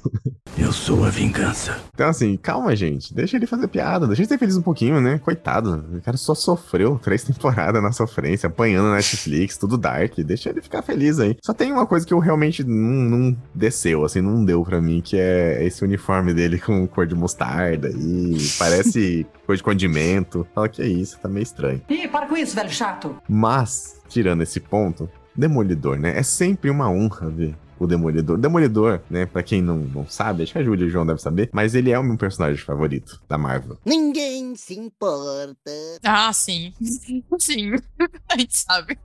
Eu 0.57 0.71
sou 0.71 1.03
a 1.03 1.09
vingança. 1.09 1.77
Então, 1.93 2.07
assim, 2.07 2.37
calma, 2.37 2.75
gente. 2.75 3.13
Deixa 3.13 3.35
ele 3.35 3.47
fazer 3.47 3.67
piada. 3.67 4.07
Deixa 4.07 4.21
ele 4.21 4.29
ser 4.29 4.37
feliz 4.37 4.55
um 4.55 4.61
pouquinho, 4.61 5.01
né? 5.01 5.17
Coitado. 5.19 5.83
O 5.91 6.01
cara 6.01 6.15
só 6.15 6.33
sofreu 6.35 6.99
três 6.99 7.23
temporadas 7.25 7.81
na 7.81 7.91
sofrência, 7.91 8.47
apanhando 8.47 8.89
na 8.89 8.95
Netflix, 8.95 9.57
tudo 9.57 9.77
dark. 9.77 10.15
Deixa 10.19 10.49
ele 10.49 10.61
ficar 10.61 10.81
feliz 10.81 11.19
aí. 11.19 11.35
Só 11.43 11.53
tem 11.53 11.71
uma 11.71 11.85
coisa 11.85 12.05
que 12.05 12.13
eu 12.13 12.19
realmente 12.19 12.63
não, 12.63 12.75
não 13.19 13.37
desceu, 13.53 14.05
assim, 14.05 14.21
não 14.21 14.45
deu 14.45 14.63
pra 14.63 14.81
mim, 14.81 15.01
que 15.01 15.17
é 15.17 15.34
esse 15.63 15.83
uniforme 15.83 16.33
dele 16.33 16.57
com 16.61 16.87
cor 16.87 17.05
de 17.05 17.15
mostarda 17.15 17.89
e 17.89 18.37
parece 18.57 19.25
cor 19.45 19.55
de 19.55 19.63
condimento. 19.63 20.47
Fala 20.53 20.69
que 20.69 20.81
é 20.81 20.87
isso, 20.87 21.19
tá 21.19 21.27
meio 21.27 21.43
estranho. 21.43 21.81
Ih, 21.89 22.07
para 22.07 22.25
com 22.25 22.37
isso, 22.37 22.55
velho 22.55 22.71
chato. 22.71 23.15
Mas, 23.27 24.01
tirando 24.07 24.41
esse 24.43 24.59
ponto, 24.59 25.09
Demolidor, 25.35 25.99
né? 25.99 26.17
É 26.17 26.23
sempre 26.23 26.69
uma 26.69 26.89
honra 26.89 27.29
ver 27.29 27.55
o 27.79 27.87
Demolidor. 27.87 28.37
Demolidor, 28.37 29.01
né? 29.09 29.25
Pra 29.25 29.43
quem 29.43 29.61
não, 29.61 29.77
não 29.77 30.07
sabe, 30.07 30.43
acho 30.43 30.53
que 30.53 30.59
a 30.59 30.63
Júlia 30.63 30.85
e 30.85 30.87
o 30.87 30.91
João 30.91 31.05
devem 31.05 31.21
saber, 31.21 31.49
mas 31.53 31.75
ele 31.75 31.91
é 31.91 31.99
o 31.99 32.03
meu 32.03 32.17
personagem 32.17 32.63
favorito 32.63 33.21
da 33.27 33.37
Marvel. 33.37 33.77
Ninguém 33.85 34.55
se 34.55 34.77
importa. 34.77 35.71
Ah, 36.03 36.31
sim. 36.33 36.73
Sim. 37.39 37.73
A 38.31 38.37
gente 38.37 38.57
sabe. 38.57 38.97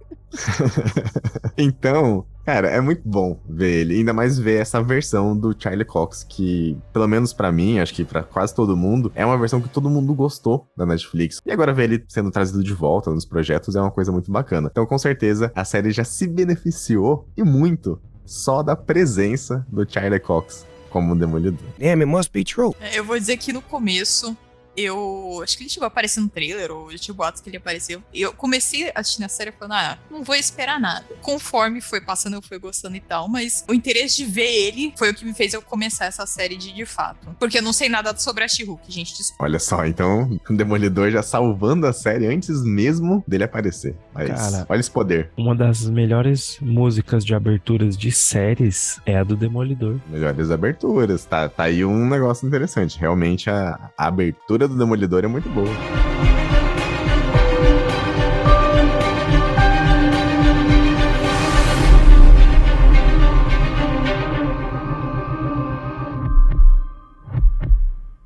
então, 1.59 2.25
Cara, 2.45 2.69
é 2.69 2.81
muito 2.81 3.03
bom 3.07 3.39
ver 3.49 3.83
ele, 3.83 3.99
ainda 3.99 4.12
mais 4.12 4.39
ver 4.39 4.61
essa 4.61 4.83
versão 4.83 5.37
do 5.37 5.55
Charlie 5.57 5.85
Cox, 5.85 6.25
que, 6.25 6.77
pelo 6.93 7.07
menos 7.07 7.33
para 7.33 7.53
mim, 7.53 7.79
acho 7.79 7.95
que 7.95 8.05
para 8.05 8.23
quase 8.23 8.55
todo 8.55 8.77
mundo, 8.77 9.12
é 9.15 9.25
uma 9.25 9.39
versão 9.39 9.61
que 9.61 9.69
todo 9.69 9.91
mundo 9.91 10.12
gostou 10.15 10.67
da 10.77 10.85
Netflix. 10.87 11.41
E 11.47 11.53
agora 11.53 11.73
ver 11.73 11.85
ele 11.85 12.05
sendo 12.09 12.31
trazido 12.31 12.65
de 12.65 12.73
volta 12.73 13.11
nos 13.11 13.25
projetos 13.25 13.77
é 13.77 13.81
uma 13.81 13.91
coisa 13.91 14.11
muito 14.11 14.33
bacana. 14.33 14.69
Então, 14.69 14.85
com 14.85 14.99
certeza, 14.99 15.53
a 15.55 15.65
série 15.65 15.93
já 15.93 16.03
se 16.03 16.27
beneficiou 16.27 17.29
e 17.37 17.45
muito 17.45 18.00
só 18.25 18.62
da 18.62 18.77
presença 18.77 19.67
do 19.69 19.87
Charlie 19.91 20.21
Cox 20.21 20.67
como 20.91 21.17
Demolidor. 21.17 21.67
Damn, 21.79 22.03
it 22.03 22.07
must 22.07 22.33
be 22.33 22.45
true. 22.45 22.73
Eu 22.93 23.05
vou 23.05 23.19
dizer 23.19 23.37
que 23.37 23.53
no 23.53 23.62
começo 23.62 24.37
eu 24.77 25.41
acho 25.43 25.57
que 25.57 25.65
ele 25.65 25.71
chegou 25.71 25.85
a 25.85 25.89
aparecer 25.89 26.21
no 26.21 26.29
trailer, 26.29 26.71
ou 26.71 26.91
eu 26.91 26.99
tinha 26.99 27.15
boatos 27.15 27.41
que 27.41 27.49
ele 27.49 27.57
apareceu. 27.57 28.03
Eu 28.12 28.33
comecei 28.33 28.89
a 28.89 29.00
assistir 29.00 29.25
a 29.25 29.29
série 29.29 29.53
falando, 29.53 29.73
ah, 29.75 29.99
não 30.11 30.23
vou 30.23 30.35
esperar 30.35 30.81
nada. 30.81 31.05
Conforme 31.21 31.81
foi 31.81 32.00
passando, 32.00 32.35
eu 32.35 32.43
fui 32.43 32.59
gostando 32.59 32.97
e 32.97 33.00
tal, 33.00 33.29
mas 33.29 33.65
o 33.69 33.75
interesse 33.75 34.17
de 34.19 34.25
ver 34.25 34.50
ele 34.50 34.95
foi 34.97 35.11
o 35.11 35.15
que 35.15 35.25
me 35.25 35.35
fez 35.35 35.53
eu 35.55 35.62
começar 35.62 36.07
essa 36.07 36.27
série 36.27 36.57
de 36.57 36.73
de 36.73 36.87
fato. 36.87 37.29
Porque 37.39 37.59
eu 37.59 37.62
não 37.62 37.73
sei 37.73 37.89
nada 37.89 38.17
sobre 38.17 38.45
a 38.45 38.49
She-Hulk, 38.49 38.91
gente. 38.91 39.17
Desculpa. 39.17 39.45
Olha 39.45 39.59
só, 39.59 39.85
então 39.85 40.39
o 40.49 40.57
Demolidor 40.57 41.11
já 41.11 41.23
salvando 41.23 41.87
a 41.87 41.93
série 41.93 42.27
antes 42.27 42.62
mesmo 42.62 43.25
dele 43.27 43.45
aparecer. 43.45 43.95
Mas, 44.15 44.29
Cara, 44.29 44.67
olha 44.69 44.81
esse 44.81 44.91
poder. 44.91 45.31
Uma 45.37 45.55
das 45.55 45.89
melhores 45.89 46.59
músicas 46.61 47.25
de 47.25 47.35
aberturas 47.35 47.97
de 47.97 48.12
séries 48.12 49.00
é 49.05 49.17
a 49.19 49.25
do 49.25 49.37
Demolidor. 49.37 49.99
Melhores 50.09 50.50
aberturas. 50.50 51.25
Tá, 51.25 51.49
tá 51.49 51.65
aí 51.65 51.85
um 51.85 52.09
negócio 52.09 52.47
interessante. 52.47 52.99
Realmente 52.99 53.50
a, 53.50 53.91
a 53.97 54.07
abertura 54.07 54.60
do 54.69 54.76
Demolidor 54.76 55.25
é 55.25 55.29
muito 55.29 55.49
boa. 55.49 55.71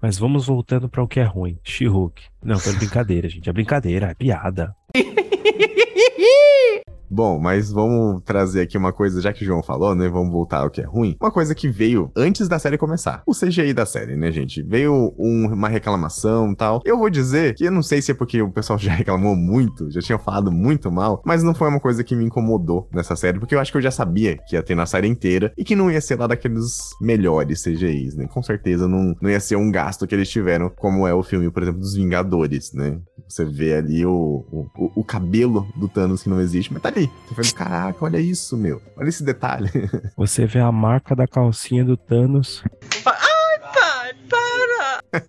Mas 0.05 0.19
vamos 0.19 0.47
voltando 0.47 0.87
para 0.87 1.03
o 1.03 1.09
que 1.09 1.19
é 1.19 1.25
ruim. 1.25 1.59
She-Hulk. 1.65 2.25
Não, 2.43 2.59
foi 2.59 2.75
brincadeira, 2.75 3.27
gente. 3.27 3.49
É 3.49 3.53
brincadeira, 3.55 4.11
é 4.11 4.15
piada. 4.15 4.77
Bom, 7.15 7.39
mas 7.39 7.71
vamos 7.71 8.23
trazer 8.25 8.63
aqui 8.63 8.77
uma 8.77 8.93
coisa, 8.93 9.21
já 9.21 9.33
que 9.33 9.45
o 9.45 9.47
João 9.47 9.63
falou, 9.63 9.95
né? 9.95 10.09
Vamos 10.09 10.33
voltar 10.33 10.63
ao 10.63 10.71
que 10.71 10.81
é 10.81 10.85
ruim. 10.85 11.17
Uma 11.21 11.31
coisa 11.31 11.55
que 11.55 11.69
veio 11.69 12.11
antes 12.17 12.49
da 12.49 12.59
série 12.59 12.77
começar. 12.77 13.23
O 13.25 13.33
CGI 13.33 13.73
da 13.73 13.87
série, 13.87 14.17
né, 14.17 14.33
gente? 14.33 14.61
Veio 14.65 15.15
um- 15.17 15.47
uma 15.53 15.69
reclamação 15.69 16.51
e 16.51 16.57
tal. 16.57 16.83
Eu 16.85 16.99
vou 16.99 17.09
dizer 17.09 17.55
que 17.55 17.65
eu 17.67 17.71
não 17.71 17.85
sei 17.85 18.03
se 18.03 18.11
é 18.11 18.15
porque 18.15 18.43
o 18.43 18.51
pessoal 18.51 18.77
já 18.81 18.93
reclamou 18.93 19.37
muito, 19.37 19.89
já 19.93 20.01
tinha 20.01 20.19
falado 20.19 20.51
muito 20.51 20.91
mal, 20.91 21.23
mas 21.25 21.43
não 21.45 21.55
foi 21.55 21.69
uma 21.69 21.79
coisa 21.79 22.03
que 22.03 22.17
me 22.17 22.25
incomodou 22.25 22.89
nessa 22.93 23.15
série, 23.15 23.39
porque 23.39 23.55
eu 23.55 23.61
acho 23.61 23.71
que 23.71 23.79
eu 23.79 23.83
já 23.83 23.93
sabia 23.93 24.37
que 24.49 24.57
ia 24.57 24.63
ter 24.65 24.75
na 24.75 24.85
série 24.85 25.07
inteira 25.07 25.53
e 25.57 25.63
que 25.63 25.77
não 25.77 25.89
ia 25.93 26.01
ser 26.01 26.19
lá 26.19 26.27
daqueles 26.27 26.81
melhores 27.01 27.63
CGIs, 27.63 28.17
né? 28.17 28.27
Com 28.27 28.43
certeza 28.43 28.89
não, 28.89 29.15
não 29.21 29.31
ia 29.31 29.39
ser 29.39 29.55
um 29.55 29.71
gasto 29.71 30.05
que 30.05 30.17
eles 30.17 30.29
tiveram, 30.29 30.69
como 30.69 31.07
é 31.07 31.15
o 31.15 31.23
filme, 31.23 31.49
por 31.49 31.63
exemplo, 31.63 31.81
dos 31.81 31.95
Vingadores, 31.95 32.73
né? 32.73 32.99
Você 33.29 33.45
vê 33.45 33.75
ali 33.77 34.05
o, 34.05 34.45
o, 34.51 34.91
o- 34.97 35.05
cabelo 35.05 35.67
do 35.77 35.89
Thanos 35.89 36.23
que 36.23 36.29
não 36.29 36.41
existe, 36.41 36.73
mas 36.73 36.83
tá 36.83 36.89
ali. 36.89 37.04
Você 37.29 37.35
fala, 37.35 37.53
caraca, 37.71 38.05
olha 38.05 38.19
isso, 38.19 38.57
meu. 38.57 38.81
Olha 38.97 39.09
esse 39.09 39.23
detalhe. 39.25 39.71
Você 40.17 40.47
vê 40.47 40.61
a 40.61 40.73
marca 40.73 41.15
da 41.15 41.27
calcinha 41.27 41.85
do 41.85 41.97
Thanos. 41.97 42.63
Ai, 43.07 43.59
pai, 43.75 44.15
para! 44.29 45.25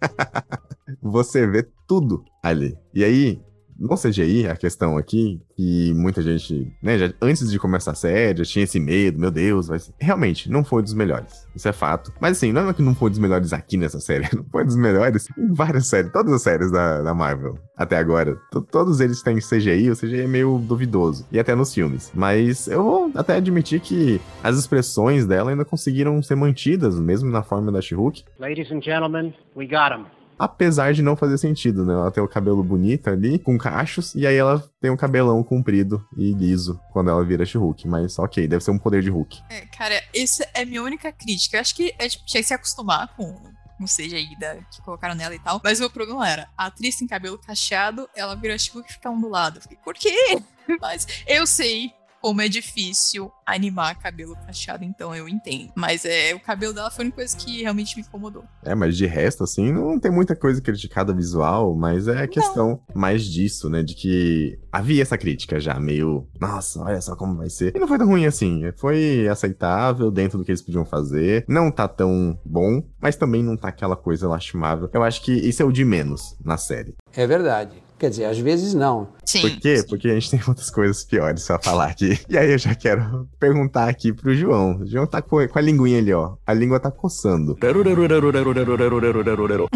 Você 1.02 1.46
vê 1.48 1.68
tudo 1.88 2.24
ali. 2.44 2.78
E 2.94 3.04
aí, 3.04 3.42
no 3.90 3.96
CGI, 3.98 4.48
a 4.48 4.56
questão 4.56 4.98
aqui, 4.98 5.42
que 5.56 5.94
muita 5.94 6.22
gente, 6.22 6.72
né, 6.82 6.98
já, 6.98 7.14
antes 7.22 7.50
de 7.50 7.60
começar 7.60 7.92
a 7.92 7.96
série, 7.96 8.40
já 8.40 8.46
tinha 8.46 8.64
esse 8.64 8.80
medo, 8.80 9.20
meu 9.20 9.32
Deus, 9.32 9.68
ser... 9.68 9.94
Realmente, 10.00 10.50
não 10.50 10.64
foi 10.64 10.82
dos 10.82 10.94
melhores. 10.94 11.46
Isso 11.56 11.68
é 11.68 11.72
fato. 11.72 12.12
Mas 12.20 12.38
assim, 12.38 12.52
não 12.52 12.70
é 12.70 12.74
que 12.74 12.82
não 12.82 12.94
foi 12.96 13.10
dos 13.10 13.20
melhores 13.20 13.54
aqui 13.54 13.78
nessa 13.78 14.00
série, 14.00 14.28
não 14.36 14.44
foi 14.52 14.66
dos 14.66 14.76
melhores 14.76 15.28
em 15.38 15.54
várias 15.54 15.88
séries, 15.88 16.12
todas 16.12 16.34
as 16.34 16.42
séries 16.42 16.72
da, 16.72 17.02
da 17.02 17.14
Marvel, 17.14 17.58
até 17.78 17.98
agora. 17.98 18.36
To- 18.52 18.62
todos 18.62 19.00
eles 19.00 19.22
têm 19.22 19.38
CGI, 19.38 19.92
o 19.92 19.96
CGI 19.96 20.22
é 20.22 20.28
meio 20.28 20.58
duvidoso. 20.60 21.26
E 21.32 21.40
até 21.40 21.56
nos 21.56 21.74
filmes. 21.74 22.12
Mas 22.14 22.68
eu 22.68 22.84
vou 22.84 23.12
até 23.16 23.36
admitir 23.36 23.80
que 23.80 24.20
as 24.44 24.58
expressões 24.58 25.26
dela 25.26 25.52
ainda 25.52 25.66
conseguiram 25.66 26.22
ser 26.22 26.36
mantidas, 26.36 27.00
mesmo 27.00 27.30
na 27.30 27.44
forma 27.44 27.72
da 27.72 27.82
She-Hulk. 27.82 28.24
Ladies 28.40 28.72
and 28.72 28.82
gentlemen, 28.82 29.34
we 29.56 29.66
got 29.66 29.92
him. 29.92 30.06
Apesar 30.38 30.94
de 30.94 31.02
não 31.02 31.16
fazer 31.16 31.38
sentido, 31.38 31.86
né? 31.86 31.94
Ela 31.94 32.12
tem 32.12 32.24
o 32.24 32.28
cabelo 32.28 32.64
bonito 32.64 33.10
ali, 33.10 33.40
com 33.40 33.58
cachos, 33.58 34.14
e 34.16 34.28
aí 34.28 34.36
ela 34.36 34.64
tem 34.82 34.92
um 34.92 34.98
cabelão 34.98 35.44
comprido 35.44 36.06
e 36.18 36.34
liso 36.34 36.80
quando 36.92 37.10
ela 37.10 37.24
vira 37.24 37.46
She-Hulk. 37.46 37.88
Mas 37.88 38.20
ok, 38.20 38.48
deve 38.48 38.64
ser 38.64 38.72
um 38.72 38.78
poder 38.78 39.02
de 39.02 39.10
Hulk. 39.10 39.42
É, 39.50 39.62
cara, 39.68 40.02
essa 40.14 40.48
é 40.54 40.66
minha 40.66 40.84
única 40.84 41.12
crítica. 41.12 41.58
Eu 41.58 41.62
acho 41.62 41.76
que 41.76 41.94
a 42.00 42.04
gente 42.04 42.26
tinha 42.26 42.42
que 42.42 42.48
se 42.48 42.54
acostumar 42.54 43.16
com 43.16 43.36
o 43.80 43.86
CGI 43.86 44.38
da, 44.40 44.56
que 44.56 44.82
colocaram 44.82 45.16
nela 45.16 45.36
e 45.36 45.40
tal. 45.40 45.62
Mas 45.64 45.80
o 45.80 45.82
meu 45.82 45.90
problema 45.90 46.28
era, 46.28 46.48
a 46.58 46.68
atriz 46.68 46.98
tem 46.98 47.08
cabelo 47.08 47.38
cacheado, 47.38 48.10
ela 48.16 48.36
vira 48.36 48.58
She-Hulk 48.58 48.90
e 48.90 48.94
fica 48.94 49.10
ondulado. 49.10 49.58
Eu 49.58 49.62
fiquei, 49.62 49.78
por 49.84 49.94
quê? 49.94 50.42
Mas 50.82 51.08
eu 51.28 51.46
sei 51.46 51.94
como 52.26 52.42
é 52.42 52.50
difícil 52.50 53.32
animar 53.46 54.00
cabelo 54.00 54.36
cacheado, 54.48 54.84
então 54.84 55.16
eu 55.16 55.30
entendo. 55.30 55.72
Mas 55.76 56.06
é, 56.06 56.34
o 56.34 56.40
cabelo 56.40 56.74
dela 56.74 56.90
foi 56.90 57.06
uma 57.06 57.12
coisa 57.12 57.38
que 57.38 57.62
realmente 57.62 57.96
me 57.96 58.02
incomodou. 58.02 58.44
É, 58.64 58.74
mas 58.74 58.98
de 58.98 59.06
resto, 59.06 59.44
assim, 59.44 59.72
não 59.72 60.00
tem 60.00 60.10
muita 60.10 60.36
coisa 60.36 60.60
criticada 60.60 61.14
visual, 61.14 61.76
mas 61.76 62.08
é 62.08 62.26
questão 62.26 62.82
mais 62.96 63.24
disso, 63.24 63.70
né? 63.70 63.84
De 63.84 63.94
que 63.94 64.58
havia 64.72 65.04
essa 65.04 65.20
crítica 65.20 65.60
já, 65.60 65.80
meio, 65.80 66.28
nossa, 66.42 66.82
olha 66.82 67.00
só 67.00 67.16
como 67.16 67.36
vai 67.36 67.48
ser. 67.52 67.76
E 67.76 67.80
não 67.80 67.88
foi 67.88 68.00
tão 68.00 68.08
ruim 68.08 68.26
assim, 68.26 68.64
foi 68.76 69.28
aceitável 69.28 70.10
dentro 70.10 70.40
do 70.40 70.44
que 70.44 70.50
eles 70.50 70.64
podiam 70.64 70.84
fazer. 70.84 71.46
Não 71.48 71.70
tá 71.70 71.88
tão 71.88 72.40
bom, 72.44 72.82
mas 73.00 73.16
também 73.16 73.44
não 73.44 73.56
tá 73.56 73.68
aquela 73.68 73.96
coisa 73.96 74.28
lastimável. 74.28 74.90
Eu 74.92 75.04
acho 75.04 75.22
que 75.22 75.32
isso 75.32 75.62
é 75.62 75.66
o 75.66 75.72
de 75.72 75.86
menos 75.86 76.36
na 76.44 76.58
série. 76.58 76.96
É 77.16 77.28
verdade. 77.28 77.85
Quer 77.98 78.10
dizer, 78.10 78.26
às 78.26 78.38
vezes 78.38 78.74
não. 78.74 79.08
Sim. 79.26 79.42
Por 79.42 79.60
quê? 79.60 79.84
Porque 79.88 80.10
a 80.10 80.14
gente 80.14 80.30
tem 80.32 80.40
outras 80.48 80.70
coisas 80.70 81.04
piores 81.04 81.46
pra 81.46 81.60
falar 81.60 81.86
aqui. 81.86 82.20
E 82.30 82.38
aí 82.38 82.52
eu 82.52 82.58
já 82.58 82.76
quero 82.76 83.28
perguntar 83.40 83.88
aqui 83.88 84.12
pro 84.12 84.36
João. 84.36 84.82
O 84.82 84.86
João 84.86 85.08
tá 85.08 85.22
com, 85.22 85.48
com 85.48 85.60
a 85.60 85.62
linguinha 85.62 86.00
ali, 86.00 86.12
ó. 86.12 86.34
A 86.46 86.54
língua 86.54 86.80
tá 86.80 86.92
coçando. 86.92 87.56